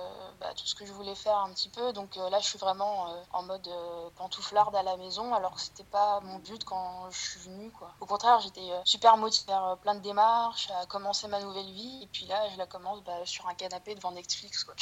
bah, 0.40 0.52
tout 0.56 0.66
ce 0.66 0.74
que 0.74 0.86
je 0.86 0.92
voulais 0.92 1.14
faire 1.14 1.38
un 1.38 1.50
petit 1.50 1.68
peu. 1.68 1.92
Donc 1.92 2.16
là, 2.16 2.38
je 2.38 2.46
suis 2.46 2.58
vraiment 2.58 3.06
en 3.32 3.42
mode 3.42 3.68
pantouflarde 4.16 4.74
à 4.76 4.82
la 4.82 4.96
maison, 4.96 5.34
alors 5.34 5.54
que 5.54 5.60
c'était 5.60 5.84
pas 5.84 6.20
mon 6.20 6.38
but 6.38 6.64
quand 6.64 7.10
je 7.10 7.18
suis 7.18 7.40
venue, 7.40 7.70
quoi. 7.70 7.92
Au 8.00 8.06
contraire, 8.06 8.40
j'étais 8.40 8.70
super 8.84 9.16
motivée 9.16 9.52
à 9.52 9.52
faire 9.52 9.76
plein 9.78 9.94
de 9.94 10.00
démarches, 10.00 10.70
à 10.80 10.86
commencer 10.86 11.28
ma 11.28 11.40
nouvelle 11.40 11.70
vie. 11.70 12.00
Et 12.02 12.06
puis 12.06 12.26
là, 12.26 12.48
je 12.52 12.58
la 12.58 12.66
commence 12.66 13.02
bah, 13.04 13.12
sur 13.24 13.46
un 13.48 13.54
canapé 13.54 13.94
devant 13.94 14.12
Netflix. 14.12 14.64
Quoi. 14.64 14.74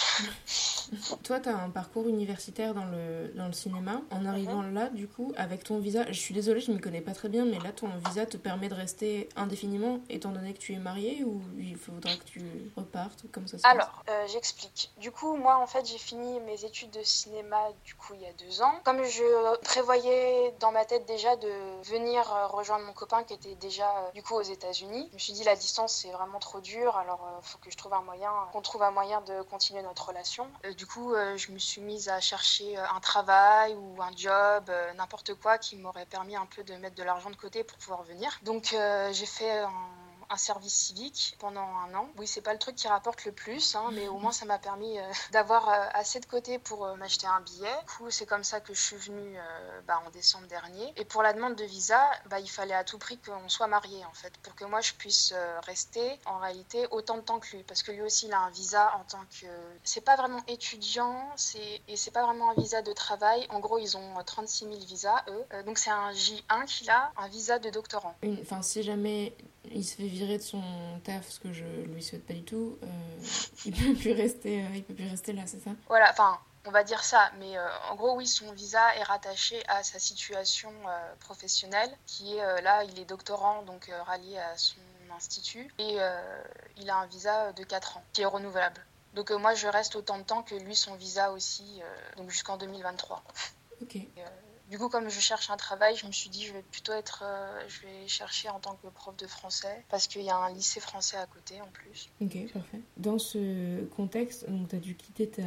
Toi, 1.25 1.41
tu 1.41 1.49
as 1.49 1.57
un 1.57 1.71
parcours 1.71 2.09
universitaire 2.09 2.75
dans 2.75 2.85
le, 2.85 3.33
dans 3.37 3.47
le 3.47 3.53
cinéma. 3.53 4.01
En 4.11 4.25
arrivant 4.27 4.63
mhm. 4.63 4.75
là, 4.75 4.80
du 4.89 5.09
coup, 5.09 5.33
avec 5.37 5.65
ton 5.65 5.79
visa, 5.79 6.05
je 6.09 6.19
suis 6.19 6.35
désolée, 6.35 6.61
je 6.61 6.71
ne 6.71 6.77
m'y 6.77 6.83
connais 6.83 7.01
pas 7.01 7.13
très 7.13 7.29
bien, 7.29 7.45
mais 7.45 7.59
là, 7.59 7.73
ton 7.73 7.89
visa 8.07 8.27
te 8.27 8.37
permet 8.37 8.69
de 8.69 8.75
rester 8.75 9.29
indéfiniment 9.37 10.01
étant 10.09 10.31
donné 10.31 10.55
que 10.55 10.59
tu 10.59 10.73
es 10.73 10.79
mariée 10.79 11.25
ou 11.25 11.43
il 11.59 11.77
faudra 11.77 12.15
que 12.17 12.25
tu 12.25 12.43
repartes 12.77 13.25
Comme 13.33 13.47
ça 13.47 13.57
Alors, 13.65 14.03
euh, 14.09 14.27
j'explique. 14.29 14.93
Du 14.99 15.11
coup, 15.11 15.37
moi, 15.37 15.57
en 15.59 15.67
fait, 15.67 15.87
j'ai 15.87 15.99
fini 15.99 16.41
mes 16.41 16.65
études 16.65 16.91
de 16.91 17.03
cinéma, 17.03 17.69
du 17.85 17.95
coup, 17.95 18.15
il 18.15 18.23
y 18.23 18.27
a 18.27 18.33
deux 18.33 18.63
ans. 18.63 18.75
Comme 18.85 19.03
je 19.05 19.59
prévoyais 19.59 20.55
dans 20.61 20.73
ma 20.73 20.85
tête 20.85 21.07
déjà 21.07 21.37
de 21.37 21.51
venir 21.85 22.33
euh, 22.33 22.47
rejoindre 22.47 22.85
mon 22.87 22.93
copain 22.93 23.23
qui 23.25 23.35
était 23.35 23.55
déjà, 23.57 23.89
euh, 23.89 24.11
du 24.15 24.23
coup, 24.23 24.35
aux 24.35 24.43
États-Unis, 24.43 25.09
je 25.11 25.15
me 25.15 25.19
suis 25.19 25.33
dit, 25.33 25.45
la 25.45 25.57
distance, 25.57 25.95
c'est 25.95 26.11
vraiment 26.11 26.39
trop 26.39 26.61
dur, 26.61 26.97
alors 26.97 27.21
il 27.43 27.49
faut 27.49 27.59
que 27.59 27.71
je 27.71 27.77
trouve 27.77 27.95
un 27.95 28.03
moyen, 28.03 28.31
qu'on 28.53 28.63
trouve 28.63 28.83
un 28.83 28.91
moyen 28.91 29.21
de 29.23 29.43
continuer 29.43 29.83
notre 29.83 30.09
relation. 30.09 30.47
Euh, 30.65 30.75
du 30.75 30.87
coup, 30.87 31.15
euh, 31.15 31.37
je 31.37 31.53
me 31.53 31.59
suis 31.59 31.81
mise 31.81 32.09
à 32.09 32.21
chercher 32.21 32.79
euh, 32.79 32.83
un 32.95 33.01
travail 33.01 33.75
ou 33.75 34.03
un 34.03 34.11
job, 34.17 34.70
n'importe 34.97 35.35
quoi 35.35 35.59
qui 35.59 35.77
m'aurait 35.77 36.07
permis 36.07 36.37
un 36.37 36.47
peu 36.47 36.63
de 36.65 36.75
mettre 36.75 36.97
de 36.97 37.03
l'argent 37.03 37.31
de 37.31 37.37
côté 37.37 37.65
pour 37.65 37.79
pouvoir 37.79 38.03
venir. 38.03 38.39
Donc, 38.43 38.75
j'ai 39.13 39.27
fait 39.27 39.59
un 39.61 39.71
un 40.31 40.37
service 40.37 40.73
civique 40.73 41.37
pendant 41.39 41.61
un 41.61 41.95
an. 41.95 42.09
Oui, 42.17 42.27
c'est 42.27 42.41
pas 42.41 42.53
le 42.53 42.59
truc 42.59 42.77
qui 42.77 42.89
rapporte 42.89 43.25
le 43.25 43.33
plus, 43.33 43.75
hein, 43.75 43.91
mais 43.93 44.09
au 44.09 44.19
moins 44.19 44.33
ça 44.33 44.45
m'a 44.47 44.59
permis 44.59 44.99
euh, 44.99 45.03
d'avoir 45.33 45.69
euh, 45.69 45.87
assez 45.93 46.21
de 46.21 46.27
côté 46.27 46.59
pour 46.59 46.87
euh, 46.87 46.95
m'acheter 46.97 47.27
un 47.27 47.41
billet. 47.41 47.69
Du 47.81 47.87
coup, 47.97 48.11
c'est 48.11 48.27
comme 48.27 48.45
ça 48.45 48.61
que 48.61 48.73
je 48.73 48.81
suis 48.81 48.97
venue 48.97 49.37
bah, 49.87 50.01
en 50.07 50.11
décembre 50.11 50.47
dernier. 50.47 50.93
Et 50.97 51.05
pour 51.05 51.23
la 51.23 51.33
demande 51.33 51.57
de 51.57 51.65
visa, 51.65 52.01
bah, 52.27 52.39
il 52.39 52.49
fallait 52.49 52.75
à 52.75 52.85
tout 52.85 52.99
prix 52.99 53.19
qu'on 53.19 53.49
soit 53.49 53.67
mariés 53.67 54.05
en 54.05 54.15
fait, 54.15 54.33
pour 54.39 54.55
que 54.55 54.65
moi 54.65 54.81
je 54.81 54.93
puisse 54.93 55.35
rester 55.67 56.21
en 56.27 56.39
réalité 56.39 56.87
autant 56.91 57.17
de 57.17 57.23
temps 57.23 57.41
que 57.41 57.57
lui, 57.57 57.63
parce 57.65 57.83
que 57.83 57.91
lui 57.91 58.03
aussi 58.03 58.27
il 58.27 58.33
a 58.33 58.41
un 58.41 58.51
visa 58.51 58.95
en 58.97 59.05
tant 59.05 59.25
que. 59.41 59.47
C'est 59.83 60.01
pas 60.01 60.17
vraiment 60.17 60.41
étudiant, 60.47 61.31
c'est 61.37 61.81
et 61.89 61.97
c'est 61.97 62.11
pas 62.11 62.25
vraiment 62.25 62.51
un 62.51 62.55
visa 62.55 62.83
de 62.83 62.93
travail. 62.93 63.47
En 63.51 63.59
gros, 63.59 63.79
ils 63.79 63.97
ont 63.97 64.23
36 64.25 64.67
000 64.67 64.77
visas 64.81 65.25
eux, 65.29 65.63
donc 65.65 65.79
c'est 65.79 65.91
un 65.91 66.13
J1 66.13 66.67
qu'il 66.67 66.91
a, 66.91 67.13
un 67.17 67.29
visa 67.29 67.59
de 67.59 67.71
doctorant. 67.71 68.15
Enfin, 68.43 68.63
si 68.63 68.83
jamais 68.83 69.35
il 69.71 69.85
se 69.85 69.95
fait 69.97 70.07
virer 70.07 70.39
de 70.39 70.43
son 70.43 70.63
taf, 71.05 71.29
ce 71.29 71.41
que 71.41 71.53
je 71.53 71.65
lui 71.65 72.03
souhaite 72.03 72.27
pas 72.27 72.35
du 72.35 72.43
tout, 72.43 72.79
euh, 72.83 72.87
il 73.65 73.73
peut 73.73 73.95
plus 73.95 74.13
rester, 74.13 74.63
euh, 74.63 74.69
il 74.75 74.85
peut 74.85 74.95
plus 74.95 75.09
rester 75.09 75.33
là, 75.33 75.43
c'est 75.47 75.63
ça? 75.63 75.71
Voilà, 75.89 76.11
enfin, 76.11 76.39
on 76.67 76.71
va 76.71 76.83
dire 76.83 77.03
ça, 77.05 77.31
mais 77.39 77.57
euh, 77.57 77.67
en 77.91 77.95
gros, 77.95 78.17
oui, 78.17 78.27
son 78.27 78.53
visa 78.53 78.95
est 78.97 79.03
rattaché 79.03 79.63
à 79.69 79.83
sa 79.83 79.99
situation 79.99 80.73
professionnelle, 81.21 81.91
qui 82.07 82.37
est 82.37 82.63
là, 82.63 82.85
il 82.85 82.99
est 82.99 83.05
doctorant, 83.05 83.63
donc 83.63 83.91
rallié 84.07 84.39
à 84.39 84.57
son 84.57 84.81
institut, 85.17 85.73
et 85.79 85.99
il 86.77 86.91
a 86.91 86.97
un 86.97 87.07
visa 87.07 87.53
de 87.53 87.65
4 87.65 87.99
ans, 87.99 88.05
qui 88.13 88.23
est 88.23 88.27
renouvelable. 88.27 88.85
Donc 89.15 89.31
moi, 89.31 89.55
je 89.55 89.67
reste 89.67 89.97
autant 89.97 90.19
de 90.19 90.23
temps 90.23 90.43
que 90.43 90.55
lui, 90.55 90.77
son 90.77 90.95
visa 90.95 91.33
aussi, 91.33 91.81
donc 92.17 92.31
jusqu'en 92.31 92.57
2023. 92.57 93.23
Ok. 93.83 93.97
Du 94.71 94.79
coup, 94.79 94.89
comme 94.89 95.11
je 95.11 95.19
cherche 95.19 95.51
un 95.51 95.57
travail, 95.57 95.97
je 95.97 96.07
me 96.07 96.13
suis 96.13 96.31
dit, 96.31 96.47
je 96.47 96.53
vais 96.53 96.63
plutôt 96.63 96.93
être, 96.93 97.25
euh, 97.27 97.61
je 97.67 97.81
vais 97.81 98.07
chercher 98.07 98.49
en 98.51 98.61
tant 98.61 98.77
que 98.77 98.87
prof 98.87 99.17
de 99.17 99.27
français, 99.27 99.85
parce 99.89 100.07
qu'il 100.07 100.23
y 100.23 100.31
a 100.31 100.37
un 100.37 100.55
lycée 100.55 100.79
français 100.79 101.17
à 101.17 101.27
côté 101.27 101.61
en 101.61 101.67
plus. 101.67 102.09
Ok, 102.21 102.53
parfait. 102.53 102.81
Dans 102.97 103.19
ce 103.19 103.85
contexte, 103.97 104.49
donc 104.49 104.69
tu 104.69 104.77
as 104.77 104.79
dû 104.79 104.95
quitter 104.95 105.29
ta, 105.29 105.43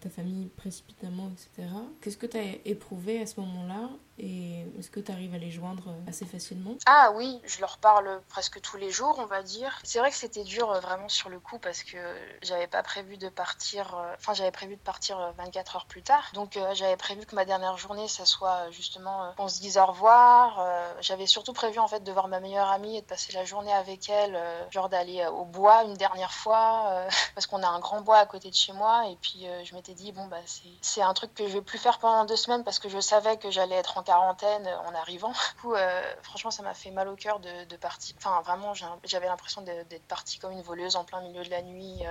ta 0.00 0.10
famille 0.10 0.48
précipitamment, 0.56 1.30
etc. 1.30 1.68
Qu'est-ce 2.00 2.16
que 2.16 2.26
tu 2.26 2.36
as 2.36 2.56
éprouvé 2.64 3.22
à 3.22 3.26
ce 3.26 3.38
moment-là 3.40 3.90
et 4.18 4.64
est-ce 4.78 4.90
que 4.90 5.00
tu 5.00 5.12
arrives 5.12 5.34
à 5.34 5.38
les 5.38 5.50
joindre 5.50 5.94
assez 6.08 6.24
facilement? 6.24 6.74
Ah 6.86 7.12
oui, 7.14 7.40
je 7.44 7.60
leur 7.60 7.78
parle 7.78 8.20
presque 8.28 8.60
tous 8.60 8.76
les 8.76 8.90
jours, 8.90 9.16
on 9.18 9.26
va 9.26 9.42
dire. 9.42 9.78
C'est 9.84 9.98
vrai 9.98 10.10
que 10.10 10.16
c'était 10.16 10.44
dur 10.44 10.70
euh, 10.70 10.80
vraiment 10.80 11.08
sur 11.08 11.28
le 11.28 11.40
coup 11.40 11.58
parce 11.58 11.82
que 11.82 11.98
j'avais 12.42 12.66
pas 12.66 12.82
prévu 12.82 13.16
de 13.16 13.28
partir, 13.28 13.94
euh, 13.96 14.14
enfin 14.18 14.34
j'avais 14.34 14.52
prévu 14.52 14.76
de 14.76 14.80
partir 14.80 15.32
24 15.36 15.76
heures 15.76 15.86
plus 15.86 16.02
tard. 16.02 16.30
Donc 16.34 16.58
j'avais 16.74 16.96
prévu 16.96 17.26
que 17.26 17.34
ma 17.34 17.44
dernière 17.44 17.76
journée, 17.76 18.08
ça 18.08 18.24
soit 18.24 18.70
justement 18.70 19.32
qu'on 19.36 19.44
euh, 19.44 19.48
se 19.48 19.60
dise 19.60 19.78
au 19.78 19.86
revoir. 19.86 20.60
Euh, 20.60 20.94
j'avais 21.00 21.26
surtout 21.26 21.52
prévu 21.52 21.78
en 21.78 21.88
fait 21.88 22.02
de 22.02 22.12
voir 22.12 22.28
ma 22.28 22.40
meilleure 22.40 22.70
amie 22.70 22.96
et 22.96 23.00
de 23.00 23.06
passer 23.06 23.32
la 23.32 23.44
journée 23.44 23.72
avec 23.72 24.08
elle, 24.08 24.34
euh, 24.36 24.70
genre 24.70 24.88
d'aller 24.88 25.26
au 25.26 25.44
bois 25.44 25.84
une 25.84 25.94
dernière 25.94 26.32
fois 26.32 27.06
parce 27.34 27.46
qu'on 27.46 27.62
a 27.62 27.68
un 27.68 27.80
grand 27.80 28.00
bois 28.00 28.18
à 28.18 28.26
côté 28.26 28.50
de 28.50 28.54
chez 28.54 28.72
moi 28.72 29.08
et 29.08 29.16
puis 29.16 29.46
je 29.64 29.74
m'étais 29.74 29.94
dit 29.94 30.12
bon 30.12 30.26
bah 30.26 30.38
c'est 30.80 31.02
un 31.02 31.14
truc 31.14 31.34
que 31.34 31.46
je 31.46 31.54
vais 31.54 31.62
plus 31.62 31.78
faire 31.78 31.98
pendant 31.98 32.24
deux 32.24 32.36
semaines 32.36 32.64
parce 32.64 32.78
que 32.78 32.88
je 32.88 33.00
savais 33.00 33.36
que 33.36 33.50
j'allais 33.50 33.76
être 33.76 33.98
en 33.98 34.02
quarantaine 34.04 34.68
en 34.86 34.94
arrivant. 34.94 35.30
Du 35.30 35.60
coup 35.60 35.74
franchement 36.22 36.50
ça 36.50 36.62
m'a 36.62 36.74
fait 36.74 36.90
mal 36.90 37.08
au 37.08 37.16
cœur 37.16 37.40
de, 37.40 37.64
de 37.64 37.76
partir. 37.76 38.14
Enfin 38.18 38.40
vraiment 38.42 38.74
j'avais 39.04 39.26
l'impression 39.26 39.62
d'être 39.62 40.06
partie 40.06 40.38
comme 40.38 40.52
une 40.52 40.62
voleuse 40.62 40.96
en 40.96 41.04
plein 41.04 41.20
milieu 41.22 41.42
de 41.42 41.50
la 41.50 41.62
nuit 41.62 42.02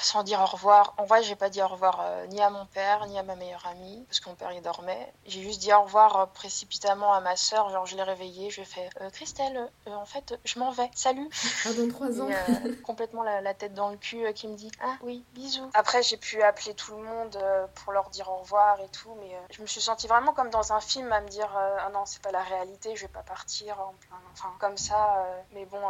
sans 0.00 0.22
dire 0.22 0.40
au 0.40 0.46
revoir. 0.46 0.94
En 0.98 1.04
vrai 1.04 1.22
j'ai 1.22 1.36
pas 1.36 1.48
dit 1.48 1.62
au 1.62 1.68
revoir 1.68 2.04
ni 2.28 2.40
à 2.40 2.50
mon 2.50 2.66
père 2.66 3.06
ni 3.06 3.18
à 3.18 3.22
ma 3.22 3.36
meilleure 3.36 3.66
amie 3.66 4.04
parce 4.08 4.20
que 4.20 4.28
mon 4.28 4.34
père 4.34 4.52
il 4.52 4.62
dormait. 4.62 5.12
J'ai 5.26 5.42
juste 5.42 5.60
dit 5.60 5.72
au 5.72 5.82
revoir 5.82 6.16
euh, 6.16 6.26
précipitamment 6.26 7.12
à 7.12 7.20
ma 7.20 7.36
soeur. 7.36 7.70
Genre, 7.70 7.86
je 7.86 7.96
l'ai 7.96 8.02
réveillée, 8.02 8.50
je 8.50 8.56
lui 8.56 8.62
ai 8.62 8.64
fait 8.64 8.88
euh, 9.00 9.10
Christelle, 9.10 9.68
euh, 9.86 9.94
en 9.94 10.06
fait, 10.06 10.38
je 10.44 10.58
m'en 10.58 10.70
vais, 10.70 10.90
salut. 10.94 11.28
Ah, 11.64 11.72
dans 11.72 11.88
trois 11.88 12.20
ans. 12.20 12.28
complètement 12.84 13.22
la, 13.22 13.54
tête 13.54 13.74
dans 13.74 13.90
le 13.90 13.96
cul 13.96 14.32
qui 14.34 14.48
me 14.48 14.56
dit 14.56 14.70
Ah 14.82 14.96
oui, 15.02 15.24
bisous. 15.32 15.70
Après, 15.74 16.02
j'ai 16.02 16.16
pu 16.16 16.42
appeler 16.42 16.74
tout 16.74 16.96
le 16.96 17.02
monde 17.02 17.38
pour 17.74 17.92
leur 17.92 18.10
dire 18.10 18.28
au 18.30 18.36
revoir 18.38 18.80
et 18.80 18.88
tout, 18.88 19.16
mais 19.20 19.30
je 19.50 19.62
me 19.62 19.66
suis 19.66 19.80
sentie 19.80 20.06
vraiment 20.06 20.32
comme 20.32 20.50
dans 20.50 20.72
un 20.72 20.80
film 20.80 21.12
à 21.12 21.20
me 21.20 21.28
dire 21.28 21.35
Ah 21.42 21.90
non, 21.92 22.04
c'est 22.06 22.22
pas 22.22 22.32
la 22.32 22.42
réalité, 22.42 22.96
je 22.96 23.02
vais 23.02 23.12
pas 23.12 23.22
partir 23.22 23.80
en 23.80 23.94
plein. 24.00 24.20
Enfin, 24.32 24.52
comme 24.58 24.76
ça, 24.76 25.24
mais 25.52 25.64
bon, 25.66 25.80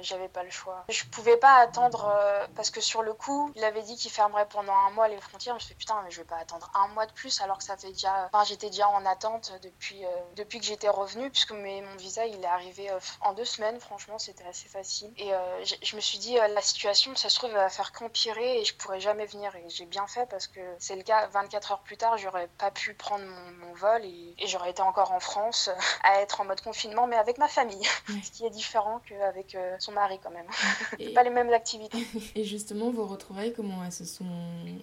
j'avais 0.00 0.28
pas 0.28 0.42
le 0.42 0.50
choix. 0.50 0.84
Je 0.88 1.04
pouvais 1.04 1.36
pas 1.36 1.54
attendre 1.56 2.12
parce 2.54 2.70
que 2.70 2.80
sur 2.80 3.02
le 3.02 3.12
coup, 3.14 3.50
il 3.54 3.64
avait 3.64 3.82
dit 3.82 3.96
qu'il 3.96 4.10
fermerait 4.10 4.48
pendant 4.48 4.74
un 4.74 4.90
mois 4.90 5.08
les 5.08 5.20
frontières. 5.20 5.54
Je 5.54 5.56
me 5.56 5.60
suis 5.60 5.68
fait 5.70 5.76
Putain, 5.76 6.02
mais 6.02 6.10
je 6.10 6.18
vais 6.18 6.26
pas 6.26 6.38
attendre 6.38 6.70
un 6.74 6.88
mois 6.88 7.06
de 7.06 7.12
plus 7.12 7.40
alors 7.40 7.58
que 7.58 7.64
ça 7.64 7.76
fait 7.76 7.92
déjà. 7.92 8.28
Enfin, 8.32 8.44
j'étais 8.44 8.70
déjà 8.70 8.88
en 8.88 9.04
attente 9.06 9.52
depuis, 9.62 10.04
euh, 10.04 10.08
depuis 10.34 10.58
que 10.58 10.64
j'étais 10.64 10.88
revenue, 10.88 11.30
puisque 11.30 11.52
mon 11.52 11.96
visa 11.96 12.26
il 12.26 12.42
est 12.42 12.46
arrivé 12.46 12.90
euh, 12.90 12.98
en 13.20 13.34
deux 13.34 13.44
semaines, 13.44 13.78
franchement 13.78 14.18
c'était 14.18 14.44
assez 14.44 14.68
facile. 14.68 15.12
Et 15.16 15.32
euh, 15.32 15.64
je 15.82 15.96
me 15.96 16.00
suis 16.00 16.18
dit, 16.18 16.34
la 16.34 16.60
situation, 16.60 17.14
ça 17.14 17.28
se 17.28 17.36
trouve, 17.36 17.50
va 17.50 17.68
faire 17.68 17.92
qu'empirer 17.92 18.60
et 18.60 18.64
je 18.64 18.74
pourrais 18.74 19.00
jamais 19.00 19.26
venir. 19.26 19.54
Et 19.54 19.68
j'ai 19.68 19.86
bien 19.86 20.06
fait 20.06 20.26
parce 20.28 20.46
que 20.46 20.60
c'est 20.78 20.96
le 20.96 21.02
cas, 21.02 21.28
24 21.28 21.72
heures 21.72 21.82
plus 21.82 21.96
tard, 21.96 22.18
j'aurais 22.18 22.48
pas 22.58 22.70
pu 22.70 22.94
prendre 22.94 23.24
mon, 23.24 23.74
vol 23.74 24.04
et, 24.04 24.34
j'aurais 24.46 24.70
été 24.70 24.80
encore 24.80 24.95
en 25.04 25.20
France 25.20 25.70
à 26.02 26.20
être 26.20 26.40
en 26.40 26.44
mode 26.44 26.60
confinement, 26.60 27.06
mais 27.06 27.16
avec 27.16 27.38
ma 27.38 27.48
famille, 27.48 27.86
ce 28.22 28.30
qui 28.30 28.44
est 28.44 28.50
différent 28.50 29.00
qu'avec 29.08 29.56
son 29.78 29.92
mari 29.92 30.20
quand 30.22 30.30
même. 30.30 30.46
Et... 30.98 31.12
pas 31.14 31.22
les 31.22 31.30
mêmes 31.30 31.52
activités. 31.52 32.06
Et 32.34 32.44
justement, 32.44 32.90
vos 32.90 33.06
retrouvailles, 33.06 33.54
comment 33.54 33.84
elles 33.84 33.92
se 33.92 34.04
sont 34.04 34.24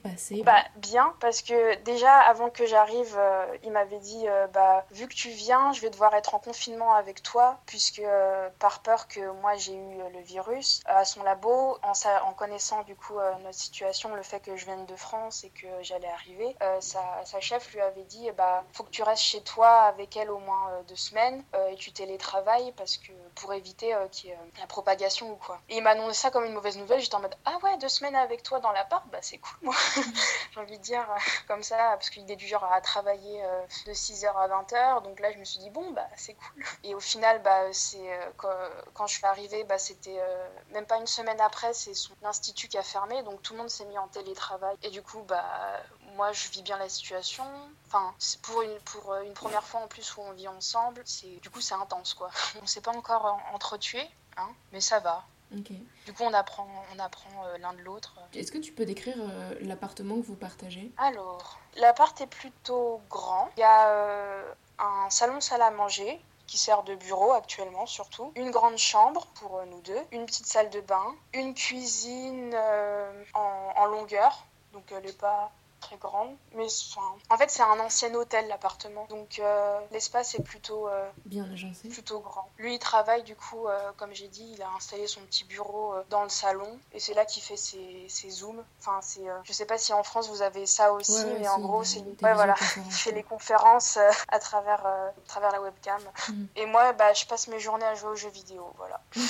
passées 0.01 0.41
Bah 0.43 0.63
bien, 0.77 1.13
parce 1.19 1.41
que 1.41 1.75
déjà 1.83 2.13
avant 2.13 2.49
que 2.49 2.65
j'arrive, 2.65 3.17
il 3.63 3.71
m'avait 3.71 3.99
dit, 3.99 4.25
bah 4.53 4.63
bah, 4.63 4.85
vu 4.91 5.09
que 5.09 5.13
tu 5.13 5.29
viens, 5.29 5.73
je 5.73 5.81
vais 5.81 5.89
devoir 5.89 6.13
être 6.15 6.35
en 6.35 6.39
confinement 6.39 6.93
avec 6.93 7.21
toi, 7.21 7.59
puisque 7.65 7.99
euh, 7.99 8.49
par 8.59 8.79
peur 8.79 9.09
que 9.09 9.19
moi 9.41 9.57
j'ai 9.57 9.75
eu 9.75 9.99
euh, 9.99 10.09
le 10.13 10.21
virus, 10.21 10.81
à 10.85 11.03
son 11.03 11.21
labo, 11.23 11.77
en, 11.83 11.91
en 12.25 12.33
connaissant 12.33 12.83
du 12.83 12.95
coup 12.95 13.19
euh, 13.19 13.33
notre 13.43 13.57
situation, 13.57 14.15
le 14.15 14.23
fait 14.23 14.39
que 14.39 14.55
je 14.55 14.65
vienne 14.65 14.85
de 14.85 14.95
France 14.95 15.43
et 15.43 15.49
que 15.49 15.67
j'allais 15.81 16.07
arriver, 16.07 16.55
sa, 16.79 17.23
chef 17.41 17.73
lui 17.73 17.81
avait 17.81 18.03
dit, 18.03 18.31
bah, 18.37 18.63
faut 18.71 18.83
que 18.83 18.89
tu 18.89 19.03
restes 19.03 19.23
chez 19.23 19.41
toi 19.41 19.81
avec 19.81 20.02
avec 20.03 20.17
elle 20.17 20.31
au 20.31 20.39
moins 20.39 20.69
deux 20.87 20.95
semaines 20.95 21.43
et 21.69 21.75
tu 21.75 21.93
télétravailles 21.93 22.73
parce 22.75 22.97
que 22.97 23.11
pour 23.35 23.53
éviter 23.53 23.95
qu'il 24.11 24.29
y 24.29 24.33
ait 24.33 24.37
la 24.59 24.67
propagation 24.67 25.31
ou 25.31 25.35
quoi. 25.35 25.61
Et 25.69 25.77
il 25.77 25.83
m'a 25.83 25.91
annoncé 25.91 26.13
ça 26.13 26.31
comme 26.31 26.43
une 26.43 26.53
mauvaise 26.53 26.77
nouvelle. 26.77 26.99
J'étais 26.99 27.15
en 27.15 27.21
mode 27.21 27.35
ah 27.45 27.57
ouais, 27.63 27.77
deux 27.77 27.87
semaines 27.87 28.15
avec 28.15 28.43
toi 28.43 28.59
dans 28.59 28.71
l'appart, 28.71 29.07
bah 29.09 29.19
c'est 29.21 29.37
cool 29.37 29.57
moi. 29.61 29.75
J'ai 30.53 30.59
envie 30.59 30.77
de 30.77 30.83
dire 30.83 31.07
comme 31.47 31.63
ça 31.63 31.77
parce 31.93 32.09
qu'il 32.09 32.29
est 32.29 32.35
du 32.35 32.47
genre 32.47 32.65
à 32.65 32.81
travailler 32.81 33.41
de 33.85 33.93
6h 33.93 34.27
à 34.35 34.47
20h. 34.47 35.03
Donc 35.03 35.19
là, 35.19 35.31
je 35.31 35.37
me 35.37 35.43
suis 35.45 35.59
dit 35.59 35.69
bon, 35.69 35.91
bah 35.91 36.07
c'est 36.15 36.33
cool. 36.33 36.63
Et 36.83 36.95
au 36.95 36.99
final, 36.99 37.41
bah, 37.41 37.71
c'est 37.71 38.19
quand, 38.37 38.49
quand, 38.93 39.07
je 39.07 39.15
suis 39.15 39.25
arrivée, 39.25 39.63
bah, 39.63 39.77
c'était 39.77 40.19
même 40.71 40.85
pas 40.85 40.97
une 40.97 41.07
semaine 41.07 41.39
après, 41.41 41.73
c'est 41.73 41.93
son 41.93 42.13
institut 42.23 42.67
qui 42.67 42.77
a 42.77 42.83
fermé. 42.83 43.23
Donc 43.23 43.41
tout 43.41 43.53
le 43.53 43.59
monde 43.59 43.69
s'est 43.69 43.85
mis 43.85 43.97
en 43.97 44.07
télétravail. 44.07 44.75
Et 44.83 44.89
du 44.89 45.01
coup, 45.01 45.21
bah, 45.23 45.45
moi, 46.15 46.31
je 46.31 46.49
vis 46.49 46.61
bien 46.61 46.77
la 46.77 46.89
situation. 46.89 47.45
Enfin, 47.87 48.13
c'est 48.19 48.41
pour 48.41 48.61
une, 48.61 48.79
pour 48.85 49.15
une 49.15 49.33
première 49.33 49.63
fois 49.63 49.81
en 49.81 49.87
plus 49.87 50.15
où 50.17 50.21
on 50.21 50.31
vit 50.31 50.47
ensemble. 50.47 51.01
C'est, 51.05 51.39
du 51.41 51.49
coup, 51.49 51.61
c'est 51.61 51.75
intense, 51.75 52.13
quoi. 52.13 52.29
On 52.61 52.65
s'est 52.65 52.81
pas 52.81 52.95
encore 52.95 53.39
entretué, 53.53 54.01
hein, 54.37 54.49
mais 54.71 54.81
ça 54.81 54.99
va. 54.99 55.25
Du 55.53 56.13
coup, 56.13 56.23
on 56.23 56.33
apprend, 56.33 56.67
on 56.95 56.99
apprend 56.99 57.29
euh, 57.45 57.57
l'un 57.59 57.73
de 57.73 57.81
l'autre. 57.81 58.15
Est-ce 58.33 58.51
que 58.51 58.57
tu 58.57 58.71
peux 58.71 58.85
décrire 58.85 59.15
euh, 59.19 59.53
l'appartement 59.61 60.15
que 60.15 60.25
vous 60.25 60.35
partagez? 60.35 60.91
Alors, 60.97 61.59
l'appart 61.77 62.19
est 62.21 62.27
plutôt 62.27 63.01
grand. 63.09 63.49
Il 63.57 63.59
y 63.59 63.63
a 63.63 63.89
euh, 63.89 64.53
un 64.79 65.09
salon 65.09 65.39
salle 65.41 65.61
à 65.61 65.69
manger 65.69 66.19
qui 66.47 66.57
sert 66.57 66.83
de 66.83 66.95
bureau 66.95 67.31
actuellement 67.31 67.85
surtout, 67.85 68.31
une 68.35 68.51
grande 68.51 68.77
chambre 68.77 69.27
pour 69.35 69.63
nous 69.65 69.79
deux, 69.81 69.99
une 70.11 70.25
petite 70.25 70.45
salle 70.45 70.69
de 70.69 70.81
bain, 70.81 71.15
une 71.33 71.53
cuisine 71.53 72.53
en, 73.33 73.73
en, 73.75 73.85
longueur, 73.85 74.45
donc 74.73 74.83
elle 74.91 75.05
n'est 75.05 75.13
pas 75.13 75.51
très 75.83 75.97
grande. 75.97 76.35
Mais 76.55 76.67
en 77.29 77.37
fait, 77.37 77.49
c'est 77.49 77.61
un 77.61 77.79
ancien 77.79 78.13
hôtel, 78.13 78.47
l'appartement. 78.47 79.05
Donc, 79.09 79.39
euh, 79.39 79.79
l'espace 79.91 80.35
est 80.35 80.43
plutôt, 80.43 80.87
euh, 80.87 81.09
bien 81.25 81.45
agencé. 81.51 81.89
Plutôt 81.89 82.19
grand. 82.19 82.49
Lui, 82.57 82.75
il 82.75 82.79
travaille, 82.79 83.23
du 83.23 83.35
coup, 83.35 83.67
euh, 83.67 83.91
comme 83.97 84.13
j'ai 84.13 84.27
dit, 84.27 84.53
il 84.55 84.61
a 84.61 84.69
installé 84.77 85.07
son 85.07 85.21
petit 85.21 85.43
bureau 85.43 85.93
dans 86.09 86.23
le 86.23 86.29
salon. 86.29 86.79
Et 86.93 86.99
c'est 86.99 87.13
là 87.13 87.25
qu'il 87.25 87.43
fait 87.43 87.57
ses, 87.57 88.05
ses 88.07 88.29
zooms. 88.29 88.63
Enfin, 88.79 88.99
c'est, 89.01 89.25
je 89.43 89.53
sais 89.53 89.65
pas 89.65 89.77
si 89.77 89.93
en 89.93 90.03
France 90.03 90.29
vous 90.29 90.41
avez 90.41 90.65
ça 90.65 90.93
aussi, 90.93 91.25
mais 91.39 91.47
en 91.47 91.59
gros, 91.59 91.83
c'est. 91.83 91.99
Ouais, 91.99 92.33
voilà. 92.33 92.55
Il 92.77 92.91
fait 92.91 93.11
les 93.19 93.23
conférences 93.23 93.97
à, 94.29 94.39
travers, 94.39 94.85
à 94.85 95.11
travers 95.27 95.51
la 95.51 95.61
webcam. 95.61 96.01
Mm. 96.29 96.45
Et 96.55 96.65
moi, 96.65 96.93
bah, 96.93 97.13
je 97.13 97.25
passe 97.25 97.47
mes 97.47 97.59
journées 97.59 97.85
à 97.85 97.95
jouer 97.95 98.09
aux 98.09 98.15
jeux 98.15 98.29
vidéo. 98.29 98.71
Voilà. 98.77 99.01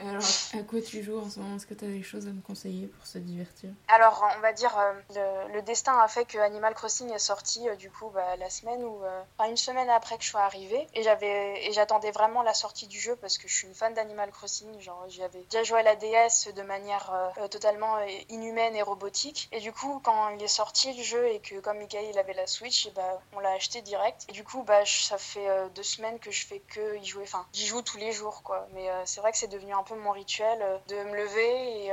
Alors, 0.00 0.22
à 0.54 0.62
quoi 0.62 0.80
tu 0.80 1.02
joues 1.02 1.18
en 1.18 1.28
ce 1.28 1.38
moment? 1.38 1.56
Est-ce 1.56 1.66
que 1.66 1.74
tu 1.74 1.84
as 1.84 1.88
des 1.88 2.02
choses 2.02 2.26
à 2.26 2.30
me 2.30 2.40
conseiller 2.40 2.86
pour 2.88 3.06
se 3.06 3.18
divertir? 3.18 3.70
Alors, 3.88 4.24
on 4.36 4.40
va 4.40 4.52
dire, 4.52 4.72
le, 5.14 5.54
le 5.54 5.62
destin 5.82 5.98
a 5.98 6.06
fait 6.06 6.24
que 6.24 6.38
Animal 6.38 6.74
Crossing 6.74 7.10
est 7.12 7.18
sorti 7.18 7.68
euh, 7.68 7.74
du 7.74 7.90
coup 7.90 8.08
bah, 8.10 8.36
la 8.36 8.50
semaine 8.50 8.84
ou 8.84 9.02
euh, 9.02 9.22
enfin, 9.36 9.50
une 9.50 9.56
semaine 9.56 9.90
après 9.90 10.16
que 10.16 10.22
je 10.22 10.28
sois 10.28 10.42
arrivée. 10.42 10.86
Et 10.94 11.02
j'avais 11.02 11.66
et 11.66 11.72
j'attendais 11.72 12.12
vraiment 12.12 12.42
la 12.42 12.54
sortie 12.54 12.86
du 12.86 13.00
jeu 13.00 13.16
parce 13.16 13.36
que 13.36 13.48
je 13.48 13.54
suis 13.56 13.66
une 13.66 13.74
fan 13.74 13.92
d'Animal 13.92 14.30
Crossing. 14.30 14.80
Genre 14.80 15.04
j'avais 15.08 15.40
déjà 15.50 15.64
joué 15.64 15.80
à 15.80 15.82
la 15.82 15.96
DS 15.96 16.54
de 16.54 16.62
manière 16.62 17.32
euh, 17.38 17.48
totalement 17.48 17.98
inhumaine 18.28 18.76
et 18.76 18.82
robotique. 18.82 19.48
Et 19.50 19.58
du 19.58 19.72
coup 19.72 20.00
quand 20.04 20.28
il 20.28 20.42
est 20.44 20.46
sorti 20.46 20.92
le 20.96 21.02
jeu 21.02 21.26
et 21.26 21.40
que 21.40 21.58
comme 21.58 21.78
Michael 21.78 22.04
il 22.10 22.18
avait 22.18 22.34
la 22.34 22.46
Switch 22.46 22.86
et 22.86 22.90
bah, 22.92 23.20
on 23.32 23.40
l'a 23.40 23.50
acheté 23.50 23.82
direct. 23.82 24.26
Et 24.28 24.32
du 24.32 24.44
coup 24.44 24.62
bah 24.62 24.84
ça 24.86 25.18
fait 25.18 25.48
deux 25.74 25.82
semaines 25.82 26.20
que 26.20 26.30
je 26.30 26.46
fais 26.46 26.60
que 26.60 26.96
y 26.98 27.04
jouer. 27.04 27.24
Enfin 27.24 27.44
j'y 27.52 27.66
joue 27.66 27.82
tous 27.82 27.98
les 27.98 28.12
jours 28.12 28.44
quoi. 28.44 28.68
Mais 28.72 28.88
c'est 29.04 29.20
vrai 29.20 29.32
que 29.32 29.38
c'est 29.38 29.48
devenu 29.48 29.74
un 29.74 29.82
peu 29.82 29.96
mon 29.96 30.12
rituel 30.12 30.64
de 30.86 30.94
me 30.94 31.16
lever 31.16 31.86
et 31.86 31.92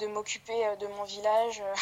de 0.00 0.06
m'occuper 0.06 0.66
euh, 0.66 0.76
de 0.76 0.86
mon 0.86 1.04
village 1.04 1.60
euh, 1.60 1.74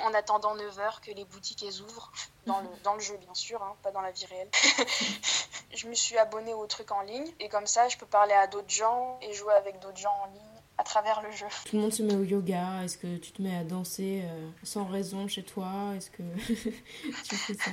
en 0.04 0.14
attendant 0.14 0.56
9h 0.56 1.00
que 1.00 1.10
les 1.12 1.24
boutiques 1.24 1.62
elles 1.62 1.80
ouvrent, 1.82 2.10
dans 2.46 2.94
le, 2.94 3.00
jeu 3.00 3.16
bien 3.18 3.34
sûr, 3.34 3.62
hein, 3.62 3.76
pas 3.82 3.90
dans 3.90 4.00
la 4.00 4.10
vie 4.10 4.26
réelle. 4.26 4.50
je 5.74 5.86
me 5.86 5.94
suis 5.94 6.16
abonnée 6.16 6.54
au 6.54 6.66
truc 6.66 6.90
en 6.90 7.02
ligne 7.02 7.30
et 7.40 7.48
comme 7.48 7.66
ça 7.66 7.88
je 7.88 7.98
peux 7.98 8.06
parler 8.06 8.34
à 8.34 8.46
d'autres 8.46 8.70
gens 8.70 9.18
et 9.20 9.32
jouer 9.34 9.54
avec 9.54 9.78
d'autres 9.80 9.98
gens 9.98 10.14
en 10.22 10.26
ligne 10.26 10.47
à 10.78 10.84
travers 10.84 11.20
le 11.22 11.30
jeu. 11.32 11.46
Tout 11.66 11.76
le 11.76 11.82
monde 11.82 11.92
se 11.92 12.02
met 12.02 12.14
au 12.14 12.22
yoga. 12.22 12.84
Est-ce 12.84 12.96
que 12.96 13.16
tu 13.18 13.32
te 13.32 13.42
mets 13.42 13.56
à 13.56 13.64
danser 13.64 14.22
euh, 14.24 14.48
sans 14.62 14.84
raison 14.84 15.26
chez 15.26 15.42
toi? 15.42 15.68
Est-ce 15.96 16.10
que 16.10 16.22
tu 17.24 17.36
fais 17.36 17.54
ça? 17.54 17.72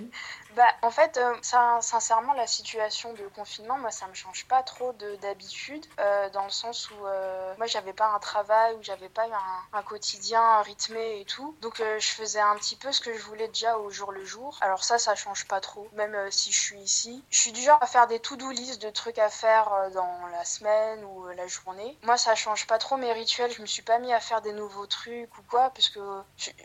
Bah, 0.55 0.67
en 0.81 0.89
fait, 0.89 1.17
euh, 1.17 1.35
ça, 1.41 1.77
sincèrement, 1.81 2.33
la 2.33 2.47
situation 2.47 3.13
de 3.13 3.27
confinement, 3.35 3.77
moi, 3.77 3.91
ça 3.91 4.07
me 4.07 4.13
change 4.13 4.47
pas 4.47 4.63
trop 4.63 4.93
d'habitude, 5.21 5.85
euh, 6.00 6.29
dans 6.31 6.45
le 6.45 6.50
sens 6.50 6.89
où 6.89 6.96
moi, 7.57 7.68
j'avais 7.68 7.94
pas 7.94 8.07
un 8.07 8.20
travail, 8.20 8.74
où 8.75 8.81
j'avais 8.81 9.09
pas 9.09 9.25
un, 9.25 9.77
un, 9.77 9.83
quotidien 9.83 10.61
rythmé 10.61 11.22
et 11.22 11.25
tout. 11.25 11.55
Donc, 11.61 11.77
je 11.77 12.07
faisais 12.07 12.39
un 12.39 12.55
petit 12.55 12.75
peu 12.75 12.91
ce 12.91 13.01
que 13.01 13.13
je 13.15 13.22
voulais 13.24 13.48
déjà 13.50 13.77
au 13.77 13.91
jour 13.91 14.11
le 14.11 14.25
jour. 14.25 14.57
Alors 14.61 14.83
ça, 14.83 14.98
ça 14.98 15.13
change 15.15 15.46
pas 15.48 15.61
trop, 15.61 15.87
même 15.94 16.15
si 16.31 16.51
je 16.51 16.59
suis 16.59 16.79
ici. 16.79 17.24
Je 17.29 17.39
suis 17.39 17.51
du 17.51 17.61
genre 17.61 17.77
à 17.81 17.85
faire 17.85 18.07
des 18.07 18.20
to-do 18.20 18.50
list 18.50 18.81
de 18.81 18.89
trucs 18.89 19.20
à 19.20 19.29
faire 19.29 19.70
dans 19.94 20.27
la 20.31 20.44
semaine 20.44 21.03
ou 21.03 21.27
la 21.27 21.48
journée. 21.48 21.98
Moi, 22.03 22.18
ça 22.18 22.33
change 22.35 22.65
pas 22.65 22.77
trop 22.77 22.95
mes 22.98 23.12
rituels, 23.14 23.51
je 23.51 23.62
me 23.62 23.68
suis 23.68 23.81
pas 23.81 24.00
mis 24.00 24.14
à 24.14 24.20
faire 24.20 24.42
des 24.42 24.53
nouveaux 24.53 24.88
trucs 24.88 25.38
ou 25.38 25.42
quoi, 25.50 25.70
parce 25.72 25.90
que 25.90 26.00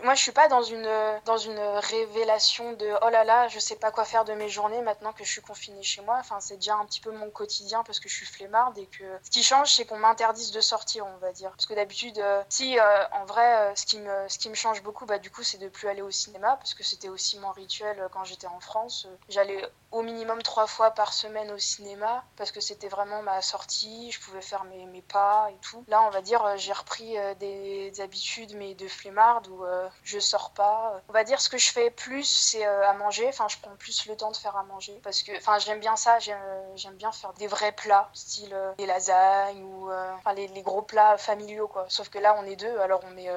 moi 0.03 0.15
je 0.15 0.21
suis 0.23 0.33
pas 0.33 0.49
dans 0.49 0.63
une, 0.63 0.91
dans 1.25 1.39
une 1.39 1.59
révélation 1.59 2.73
de 2.73 2.91
oh 3.03 3.09
là 3.09 3.25
là, 3.25 3.49
je 3.49 3.59
sais 3.59 3.77
pas 3.77 3.91
quoi 3.91 4.05
faire 4.05 4.25
de 4.25 4.33
mes 4.33 4.49
journées 4.49 4.83
maintenant 4.83 5.13
que 5.13 5.25
je 5.25 5.31
suis 5.31 5.43
confinée 5.43 5.83
chez 5.83 6.03
moi. 6.03 6.17
Enfin, 6.19 6.41
c'est 6.41 6.57
déjà 6.57 6.77
un 6.77 6.85
petit 6.85 7.01
peu 7.01 7.11
mon 7.13 7.31
quotidien 7.31 7.83
parce 7.85 8.01
que 8.01 8.09
je 8.09 8.15
suis 8.15 8.27
flemmarde 8.27 8.79
et 8.79 8.87
que 8.87 9.05
ce 9.23 9.31
qui 9.31 9.43
change, 9.43 9.73
c'est 9.75 9.85
qu'on 9.85 9.99
m'interdise 9.99 10.51
de 10.53 10.61
sortir, 10.61 11.07
on 11.07 11.17
va 11.19 11.33
dire. 11.33 11.51
Parce 11.51 11.67
que 11.67 11.75
d'habitude, 11.75 12.19
euh, 12.19 12.43
si 12.49 12.79
euh, 12.79 13.05
en 13.13 13.25
vrai, 13.25 13.71
euh, 13.71 13.75
ce, 13.75 13.87
qui 13.87 13.99
me, 13.99 14.29
ce 14.29 14.39
qui 14.39 14.49
me 14.49 14.55
change 14.55 14.83
beaucoup, 14.83 15.07
bah, 15.07 15.19
du 15.19 15.31
coup, 15.31 15.43
c'est 15.43 15.59
de 15.59 15.69
plus 15.69 15.89
aller 15.89 16.03
au 16.03 16.11
cinéma 16.11 16.57
parce 16.57 16.75
que 16.75 16.83
c'était 16.83 17.09
aussi 17.09 17.39
mon 17.39 17.51
rituel 17.51 18.09
quand 18.13 18.25
j'étais 18.25 18.47
en 18.47 18.61
France. 18.61 19.07
J'allais 19.29 19.63
au 19.91 20.03
minimum 20.03 20.43
trois 20.43 20.67
fois 20.67 20.91
par 20.93 21.13
semaine 21.13 21.51
au 21.51 21.59
cinéma 21.59 22.25
parce 22.37 22.53
que 22.53 22.61
c'était 22.61 22.89
vraiment 22.89 23.23
ma 23.23 23.43
sortie, 23.43 24.11
je 24.11 24.21
pouvais 24.21 24.43
faire 24.43 24.65
mes, 24.65 24.87
mes 24.87 25.03
pas 25.03 25.49
et 25.51 25.57
tout. 25.61 25.85
Là, 25.89 26.03
on 26.03 26.11
va 26.11 26.20
dire, 26.21 26.45
euh, 26.45 26.57
j'ai 26.57 26.73
repris 26.73 27.17
euh, 27.19 27.35
des, 27.35 28.01
habitudes, 28.01 28.55
mais 28.57 28.75
de 28.75 28.89
flemmarde 28.89 29.49
où 29.49 29.65
euh, 29.65 29.89
je 30.05 30.19
sors 30.19 30.51
pas. 30.51 31.01
On 31.09 31.13
va 31.13 31.25
dire, 31.25 31.41
ce 31.41 31.49
que 31.49 31.59
je 31.59 31.71
fais 31.71 31.91
plus, 31.91 32.25
c'est 32.25 32.65
à 32.65 32.93
manger. 32.95 33.27
Enfin, 33.29 33.47
je 33.49 33.57
prends 33.61 33.75
plus 33.77 34.07
le 34.07 34.17
temps 34.17 34.31
de 34.31 34.37
faire 34.37 34.57
à 34.57 34.63
manger 34.65 34.99
parce 35.03 35.23
que, 35.23 35.37
enfin, 35.37 35.59
j'aime 35.59 35.81
bien 35.81 35.97
ça. 35.97 36.19
J'aime 36.19 36.95
bien 36.95 37.13
faire 37.13 37.33
des 37.35 37.47
vrais 37.47 37.73
plats, 37.73 38.11
style 38.15 38.57
des 38.79 38.87
lasagnes 38.87 39.63
ou 39.63 39.91
enfin, 39.91 40.33
les, 40.35 40.63
gros 40.63 40.83
plats 40.83 41.19
familiaux, 41.19 41.69
quoi. 41.69 41.87
Sauf 41.89 42.09
que 42.09 42.19
là, 42.19 42.37
on 42.39 42.45
est 42.45 42.57
deux, 42.57 42.79
alors 42.79 43.01
on 43.05 43.11
met, 43.11 43.29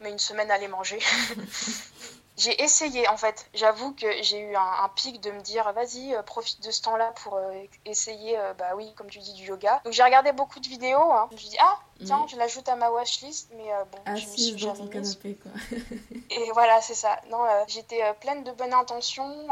met 0.00 0.10
une 0.10 0.18
semaine 0.18 0.50
à 0.50 0.58
les 0.58 0.68
manger. 0.68 1.00
j'ai 2.36 2.62
essayé 2.62 3.08
en 3.08 3.16
fait. 3.16 3.46
J'avoue 3.54 3.92
que 3.92 4.06
j'ai 4.22 4.38
eu 4.38 4.56
un, 4.56 4.88
pic 4.96 5.20
de 5.20 5.30
me 5.30 5.40
dire 5.40 5.70
vas-y, 5.72 6.14
euh, 6.14 6.22
profite 6.22 6.62
de 6.64 6.70
ce 6.70 6.82
temps-là 6.82 7.12
pour 7.22 7.34
euh, 7.34 7.52
essayer, 7.84 8.38
euh, 8.38 8.54
bah 8.54 8.70
oui, 8.74 8.92
comme 8.94 9.08
tu 9.08 9.18
dis, 9.18 9.34
du 9.34 9.44
yoga. 9.44 9.80
Donc 9.84 9.92
j'ai 9.92 10.02
regardé 10.02 10.32
beaucoup 10.32 10.60
de 10.60 10.68
vidéos. 10.68 11.12
Hein. 11.12 11.26
Je 11.30 11.34
me 11.34 11.40
suis 11.40 11.50
dit 11.50 11.58
ah 11.60 11.78
tiens, 12.04 12.26
je 12.28 12.36
l'ajoute 12.36 12.68
à 12.68 12.74
ma 12.74 12.90
watchlist, 12.90 13.50
mais 13.56 13.70
bon, 13.92 14.16
je 14.16 14.26
me 14.26 14.36
suis 14.36 14.58
jamais 14.58 14.88
canapé, 14.88 15.38
quoi. 15.40 15.52
Et 16.30 16.50
voilà, 16.52 16.80
c'est 16.80 16.94
ça. 16.94 17.20
Non, 17.30 17.44
j'étais 17.68 18.02
pleine 18.14 18.42
de 18.42 18.50
bonnes 18.50 18.72
intentions. 18.72 19.46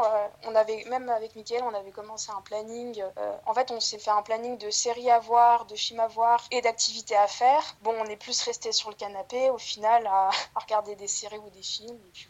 on 0.44 0.54
avait 0.56 0.84
même 0.88 1.08
avec 1.10 1.36
Mickaël, 1.36 1.62
on 1.62 1.74
avait 1.74 1.92
commencé 1.92 2.30
un 2.36 2.40
planning. 2.40 3.04
en 3.46 3.54
fait, 3.54 3.70
on 3.70 3.78
s'est 3.78 3.98
fait 3.98 4.10
un 4.10 4.22
planning 4.22 4.58
de 4.58 4.70
séries 4.70 5.10
à 5.10 5.20
voir, 5.20 5.66
de 5.66 5.76
films 5.76 6.00
à 6.00 6.08
voir 6.08 6.44
et 6.50 6.60
d'activités 6.60 7.16
à 7.16 7.28
faire. 7.28 7.76
Bon, 7.82 7.94
on 8.00 8.06
est 8.06 8.16
plus 8.16 8.42
resté 8.42 8.72
sur 8.72 8.90
le 8.90 8.96
canapé 8.96 9.50
au 9.50 9.58
final 9.58 10.06
à, 10.08 10.30
à 10.56 10.60
regarder 10.60 10.96
des 10.96 11.08
séries 11.08 11.38
ou 11.38 11.50
des 11.50 11.62
films 11.62 11.98
et 12.04 12.10
puis 12.12 12.26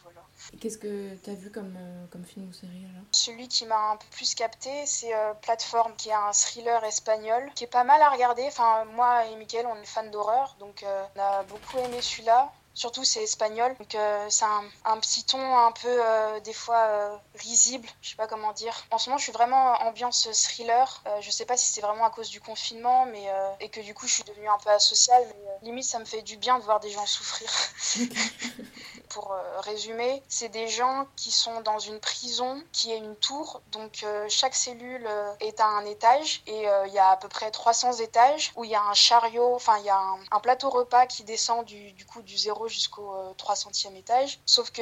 Qu'est-ce 0.59 0.77
que 0.77 1.15
tu 1.23 1.29
as 1.29 1.33
vu 1.33 1.49
comme, 1.49 1.75
euh, 1.77 2.05
comme 2.11 2.25
film 2.25 2.49
ou 2.49 2.53
série 2.53 2.85
alors? 2.93 3.03
Celui 3.11 3.47
qui 3.47 3.65
m'a 3.65 3.91
un 3.91 3.97
peu 3.97 4.05
plus 4.11 4.35
capté, 4.35 4.69
c'est 4.85 5.13
euh, 5.13 5.33
Plateforme, 5.41 5.95
qui 5.95 6.09
est 6.09 6.13
un 6.13 6.31
thriller 6.33 6.83
espagnol, 6.83 7.49
qui 7.55 7.63
est 7.63 7.67
pas 7.67 7.83
mal 7.83 8.01
à 8.01 8.09
regarder. 8.09 8.43
Enfin, 8.47 8.85
moi 8.93 9.25
et 9.25 9.35
Mickaël, 9.37 9.65
on 9.65 9.75
est 9.75 9.85
fans 9.85 10.05
d'horreur, 10.09 10.55
donc 10.59 10.83
euh, 10.83 11.03
on 11.15 11.19
a 11.19 11.43
beaucoup 11.43 11.77
aimé 11.77 12.01
celui-là. 12.01 12.51
Surtout 12.73 13.03
c'est 13.03 13.23
espagnol, 13.23 13.75
donc 13.79 13.97
c'est 14.29 14.45
un, 14.45 14.97
petit 15.01 15.25
ton 15.25 15.57
un 15.57 15.73
peu 15.73 15.99
des 16.45 16.53
fois 16.53 17.21
risible, 17.35 17.85
je 18.01 18.11
sais 18.11 18.15
pas 18.15 18.27
comment 18.27 18.53
dire. 18.53 18.85
En 18.91 18.97
ce 18.97 19.09
moment 19.09 19.17
je 19.17 19.23
suis 19.23 19.33
vraiment 19.33 19.73
ambiance 19.81 20.29
thriller, 20.31 21.03
je 21.19 21.29
sais 21.31 21.43
pas 21.43 21.57
si 21.57 21.73
c'est 21.73 21.81
vraiment 21.81 22.05
à 22.05 22.11
cause 22.11 22.29
du 22.29 22.39
confinement 22.39 23.05
mais 23.07 23.25
et 23.59 23.67
que 23.67 23.81
du 23.81 23.93
coup 23.93 24.07
je 24.07 24.13
suis 24.13 24.23
devenue 24.23 24.47
un 24.47 24.57
peu 24.63 24.69
asociale, 24.69 25.21
mais 25.27 25.67
limite 25.67 25.83
ça 25.83 25.99
me 25.99 26.05
fait 26.05 26.21
du 26.21 26.37
bien 26.37 26.59
de 26.59 26.63
voir 26.63 26.79
des 26.79 26.91
gens 26.91 27.05
souffrir. 27.05 27.51
pour 29.11 29.33
euh, 29.33 29.59
résumer, 29.59 30.23
c'est 30.29 30.49
des 30.49 30.67
gens 30.67 31.05
qui 31.15 31.31
sont 31.31 31.61
dans 31.61 31.79
une 31.79 31.99
prison 31.99 32.63
qui 32.71 32.91
est 32.91 32.97
une 32.97 33.15
tour. 33.17 33.61
Donc 33.71 34.03
euh, 34.03 34.25
chaque 34.29 34.55
cellule 34.55 35.05
euh, 35.05 35.33
est 35.41 35.59
à 35.59 35.65
un 35.65 35.85
étage 35.85 36.41
et 36.47 36.65
il 36.87 36.93
y 36.93 36.99
a 36.99 37.09
à 37.09 37.17
peu 37.17 37.27
près 37.27 37.51
300 37.51 37.93
étages 37.93 38.51
où 38.55 38.63
il 38.63 38.71
y 38.71 38.75
a 38.75 38.81
un 38.81 38.93
chariot, 38.93 39.53
enfin 39.53 39.77
il 39.79 39.85
y 39.85 39.89
a 39.89 39.99
un, 40.31 40.39
plateau 40.39 40.69
repas 40.69 41.05
qui 41.05 41.23
descend 41.23 41.65
du, 41.65 41.91
du 41.93 42.05
coup 42.05 42.21
du 42.21 42.37
zéro 42.37 42.67
jusqu'au 42.67 43.13
300e 43.37 43.95
étage. 43.95 44.39
Sauf 44.45 44.71
que 44.71 44.81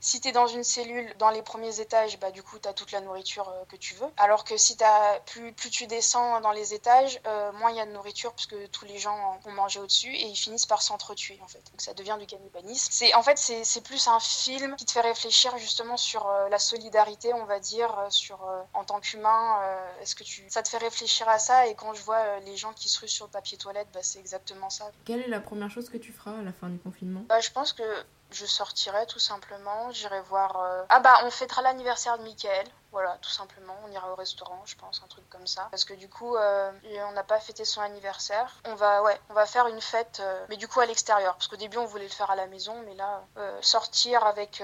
si 0.00 0.20
tu 0.20 0.28
es 0.28 0.32
dans 0.32 0.46
une 0.46 0.64
cellule 0.64 1.14
dans 1.18 1.30
les 1.30 1.42
premiers 1.42 1.80
étages, 1.80 2.18
bah 2.18 2.30
du 2.30 2.42
coup 2.42 2.58
tu 2.58 2.68
as 2.68 2.74
toute 2.74 2.92
la 2.92 3.00
nourriture 3.00 3.50
que 3.68 3.76
tu 3.76 3.94
veux. 3.94 4.08
Alors 4.16 4.44
que 4.44 4.56
si 4.56 4.76
as, 4.82 5.20
plus, 5.26 5.52
plus 5.52 5.70
tu 5.70 5.86
descends 5.86 6.40
dans 6.40 6.52
les 6.52 6.74
étages, 6.74 7.20
moins 7.54 7.70
il 7.70 7.76
y 7.76 7.80
a 7.80 7.86
de 7.86 7.92
nourriture 7.92 8.34
puisque 8.34 8.70
tous 8.70 8.84
les 8.84 8.98
gens 8.98 9.40
ont 9.46 9.52
mangé 9.52 9.80
au-dessus 9.80 10.14
et 10.14 10.26
ils 10.26 10.36
finissent 10.36 10.66
par 10.66 10.82
s'entretuer 10.82 11.38
en 11.42 11.48
fait. 11.48 11.62
Donc 11.70 11.80
ça 11.80 11.94
devient 11.94 12.16
du 12.18 12.26
cannibalisme. 12.26 12.88
C'est 13.36 13.82
plus 13.82 14.08
un 14.08 14.20
film 14.20 14.76
qui 14.76 14.84
te 14.84 14.92
fait 14.92 15.00
réfléchir 15.00 15.56
justement 15.58 15.96
sur 15.96 16.26
euh, 16.26 16.48
la 16.48 16.58
solidarité, 16.58 17.34
on 17.34 17.44
va 17.44 17.60
dire, 17.60 17.98
euh, 17.98 18.10
sur 18.10 18.38
en 18.74 18.84
tant 18.84 19.00
qu'humain. 19.00 19.60
Est-ce 20.00 20.14
que 20.14 20.24
tu, 20.24 20.44
ça 20.48 20.62
te 20.62 20.68
fait 20.68 20.78
réfléchir 20.78 21.28
à 21.28 21.38
ça? 21.38 21.66
Et 21.66 21.74
quand 21.74 21.92
je 21.94 22.02
vois 22.02 22.38
les 22.40 22.56
gens 22.56 22.72
qui 22.72 22.88
se 22.88 23.00
ruent 23.00 23.08
sur 23.08 23.26
le 23.26 23.30
papier 23.30 23.58
toilette, 23.58 23.88
bah, 23.92 24.00
c'est 24.02 24.18
exactement 24.18 24.70
ça. 24.70 24.90
Quelle 25.04 25.20
est 25.20 25.28
la 25.28 25.40
première 25.40 25.70
chose 25.70 25.88
que 25.88 25.98
tu 25.98 26.12
feras 26.12 26.38
à 26.38 26.42
la 26.42 26.52
fin 26.52 26.68
du 26.68 26.78
confinement? 26.78 27.24
Bah, 27.28 27.40
je 27.40 27.50
pense 27.50 27.72
que 27.72 27.82
je 28.30 28.46
sortirai 28.46 29.06
tout 29.06 29.18
simplement, 29.18 29.90
j'irai 29.90 30.20
voir... 30.22 30.60
Euh, 30.60 30.84
ah 30.88 31.00
bah 31.00 31.14
on 31.24 31.30
fêtera 31.30 31.62
l'anniversaire 31.62 32.18
de 32.18 32.24
Michael, 32.24 32.66
voilà, 32.90 33.18
tout 33.20 33.30
simplement, 33.30 33.76
on 33.84 33.90
ira 33.90 34.10
au 34.10 34.14
restaurant, 34.14 34.62
je 34.64 34.76
pense, 34.76 35.02
un 35.04 35.08
truc 35.08 35.28
comme 35.28 35.46
ça. 35.46 35.68
Parce 35.70 35.84
que 35.84 35.94
du 35.94 36.08
coup, 36.08 36.36
euh, 36.36 36.72
on 37.08 37.12
n'a 37.12 37.24
pas 37.24 37.38
fêté 37.40 37.64
son 37.64 37.80
anniversaire. 37.80 38.60
On 38.64 38.74
va, 38.74 39.02
ouais, 39.02 39.20
on 39.28 39.34
va 39.34 39.46
faire 39.46 39.66
une 39.66 39.80
fête, 39.80 40.20
euh, 40.20 40.46
mais 40.48 40.56
du 40.56 40.68
coup 40.68 40.80
à 40.80 40.86
l'extérieur. 40.86 41.34
Parce 41.34 41.48
qu'au 41.48 41.56
début 41.56 41.78
on 41.78 41.86
voulait 41.86 42.04
le 42.04 42.10
faire 42.10 42.30
à 42.30 42.36
la 42.36 42.46
maison, 42.46 42.74
mais 42.86 42.94
là, 42.94 43.22
sortir 43.60 44.24
avec, 44.24 44.62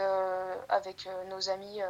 avec 0.69 1.09
nos 1.29 1.51
amis 1.51 1.81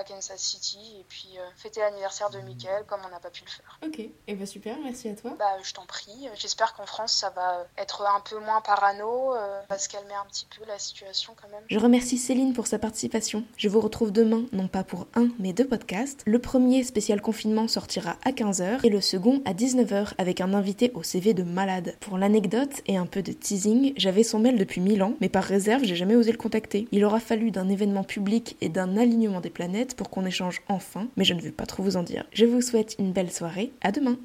à 0.00 0.04
Kansas 0.04 0.40
City 0.40 0.78
et 0.98 1.04
puis 1.08 1.28
euh, 1.38 1.42
fêter 1.56 1.80
l'anniversaire 1.80 2.30
de 2.30 2.38
Michael 2.38 2.84
comme 2.86 3.00
on 3.06 3.10
n'a 3.10 3.20
pas 3.20 3.30
pu 3.30 3.42
le 3.44 3.50
faire. 3.50 3.78
Ok, 3.86 3.98
et 3.98 4.12
eh 4.26 4.32
bah 4.32 4.40
ben, 4.40 4.46
super, 4.46 4.76
merci 4.82 5.08
à 5.08 5.14
toi. 5.14 5.34
Bah 5.38 5.58
je 5.62 5.72
t'en 5.74 5.84
prie, 5.84 6.28
j'espère 6.36 6.74
qu'en 6.74 6.86
France 6.86 7.12
ça 7.12 7.30
va 7.30 7.66
être 7.76 8.02
un 8.02 8.20
peu 8.20 8.38
moins 8.38 8.62
parano, 8.62 9.34
euh, 9.34 9.60
va 9.68 9.78
se 9.78 9.88
calmer 9.88 10.14
un 10.14 10.24
petit 10.26 10.46
peu 10.46 10.64
la 10.66 10.78
situation 10.78 11.34
quand 11.40 11.48
même. 11.48 11.62
Je 11.68 11.78
remercie 11.78 12.16
Céline 12.16 12.54
pour 12.54 12.66
sa 12.66 12.78
participation. 12.78 13.44
Je 13.58 13.68
vous 13.68 13.80
retrouve 13.80 14.10
demain, 14.10 14.44
non 14.52 14.68
pas 14.68 14.84
pour 14.84 15.06
un, 15.14 15.28
mais 15.38 15.52
deux 15.52 15.66
podcasts. 15.66 16.22
Le 16.26 16.38
premier 16.38 16.82
spécial 16.82 17.20
confinement 17.20 17.68
sortira 17.68 18.16
à 18.24 18.30
15h 18.30 18.84
et 18.84 18.88
le 18.88 19.00
second 19.02 19.42
à 19.44 19.52
19h 19.52 20.14
avec 20.16 20.40
un 20.40 20.54
invité 20.54 20.92
au 20.94 21.02
CV 21.02 21.34
de 21.34 21.42
malade. 21.42 21.96
Pour 22.00 22.16
l'anecdote 22.16 22.82
et 22.86 22.96
un 22.96 23.06
peu 23.06 23.22
de 23.22 23.32
teasing, 23.32 23.92
j'avais 23.96 24.22
son 24.22 24.38
mail 24.38 24.56
depuis 24.56 24.80
mille 24.80 25.02
ans, 25.02 25.14
mais 25.20 25.28
par 25.28 25.44
réserve 25.44 25.84
j'ai 25.84 25.96
jamais 25.96 26.16
osé 26.16 26.32
le 26.32 26.38
contacter. 26.38 26.88
Il 26.90 27.04
aura 27.04 27.20
fallu 27.20 27.50
d'un 27.50 27.68
événement 27.68 28.04
public 28.04 28.56
et 28.60 28.68
d'un 28.68 28.96
alignement 28.96 29.40
des 29.40 29.50
planètes 29.50 29.89
pour 29.94 30.10
qu'on 30.10 30.26
échange 30.26 30.62
enfin, 30.68 31.08
mais 31.16 31.24
je 31.24 31.34
ne 31.34 31.40
veux 31.40 31.52
pas 31.52 31.66
trop 31.66 31.82
vous 31.82 31.96
en 31.96 32.02
dire. 32.02 32.24
Je 32.32 32.44
vous 32.44 32.60
souhaite 32.60 32.96
une 32.98 33.12
belle 33.12 33.30
soirée, 33.30 33.72
à 33.80 33.92
demain 33.92 34.18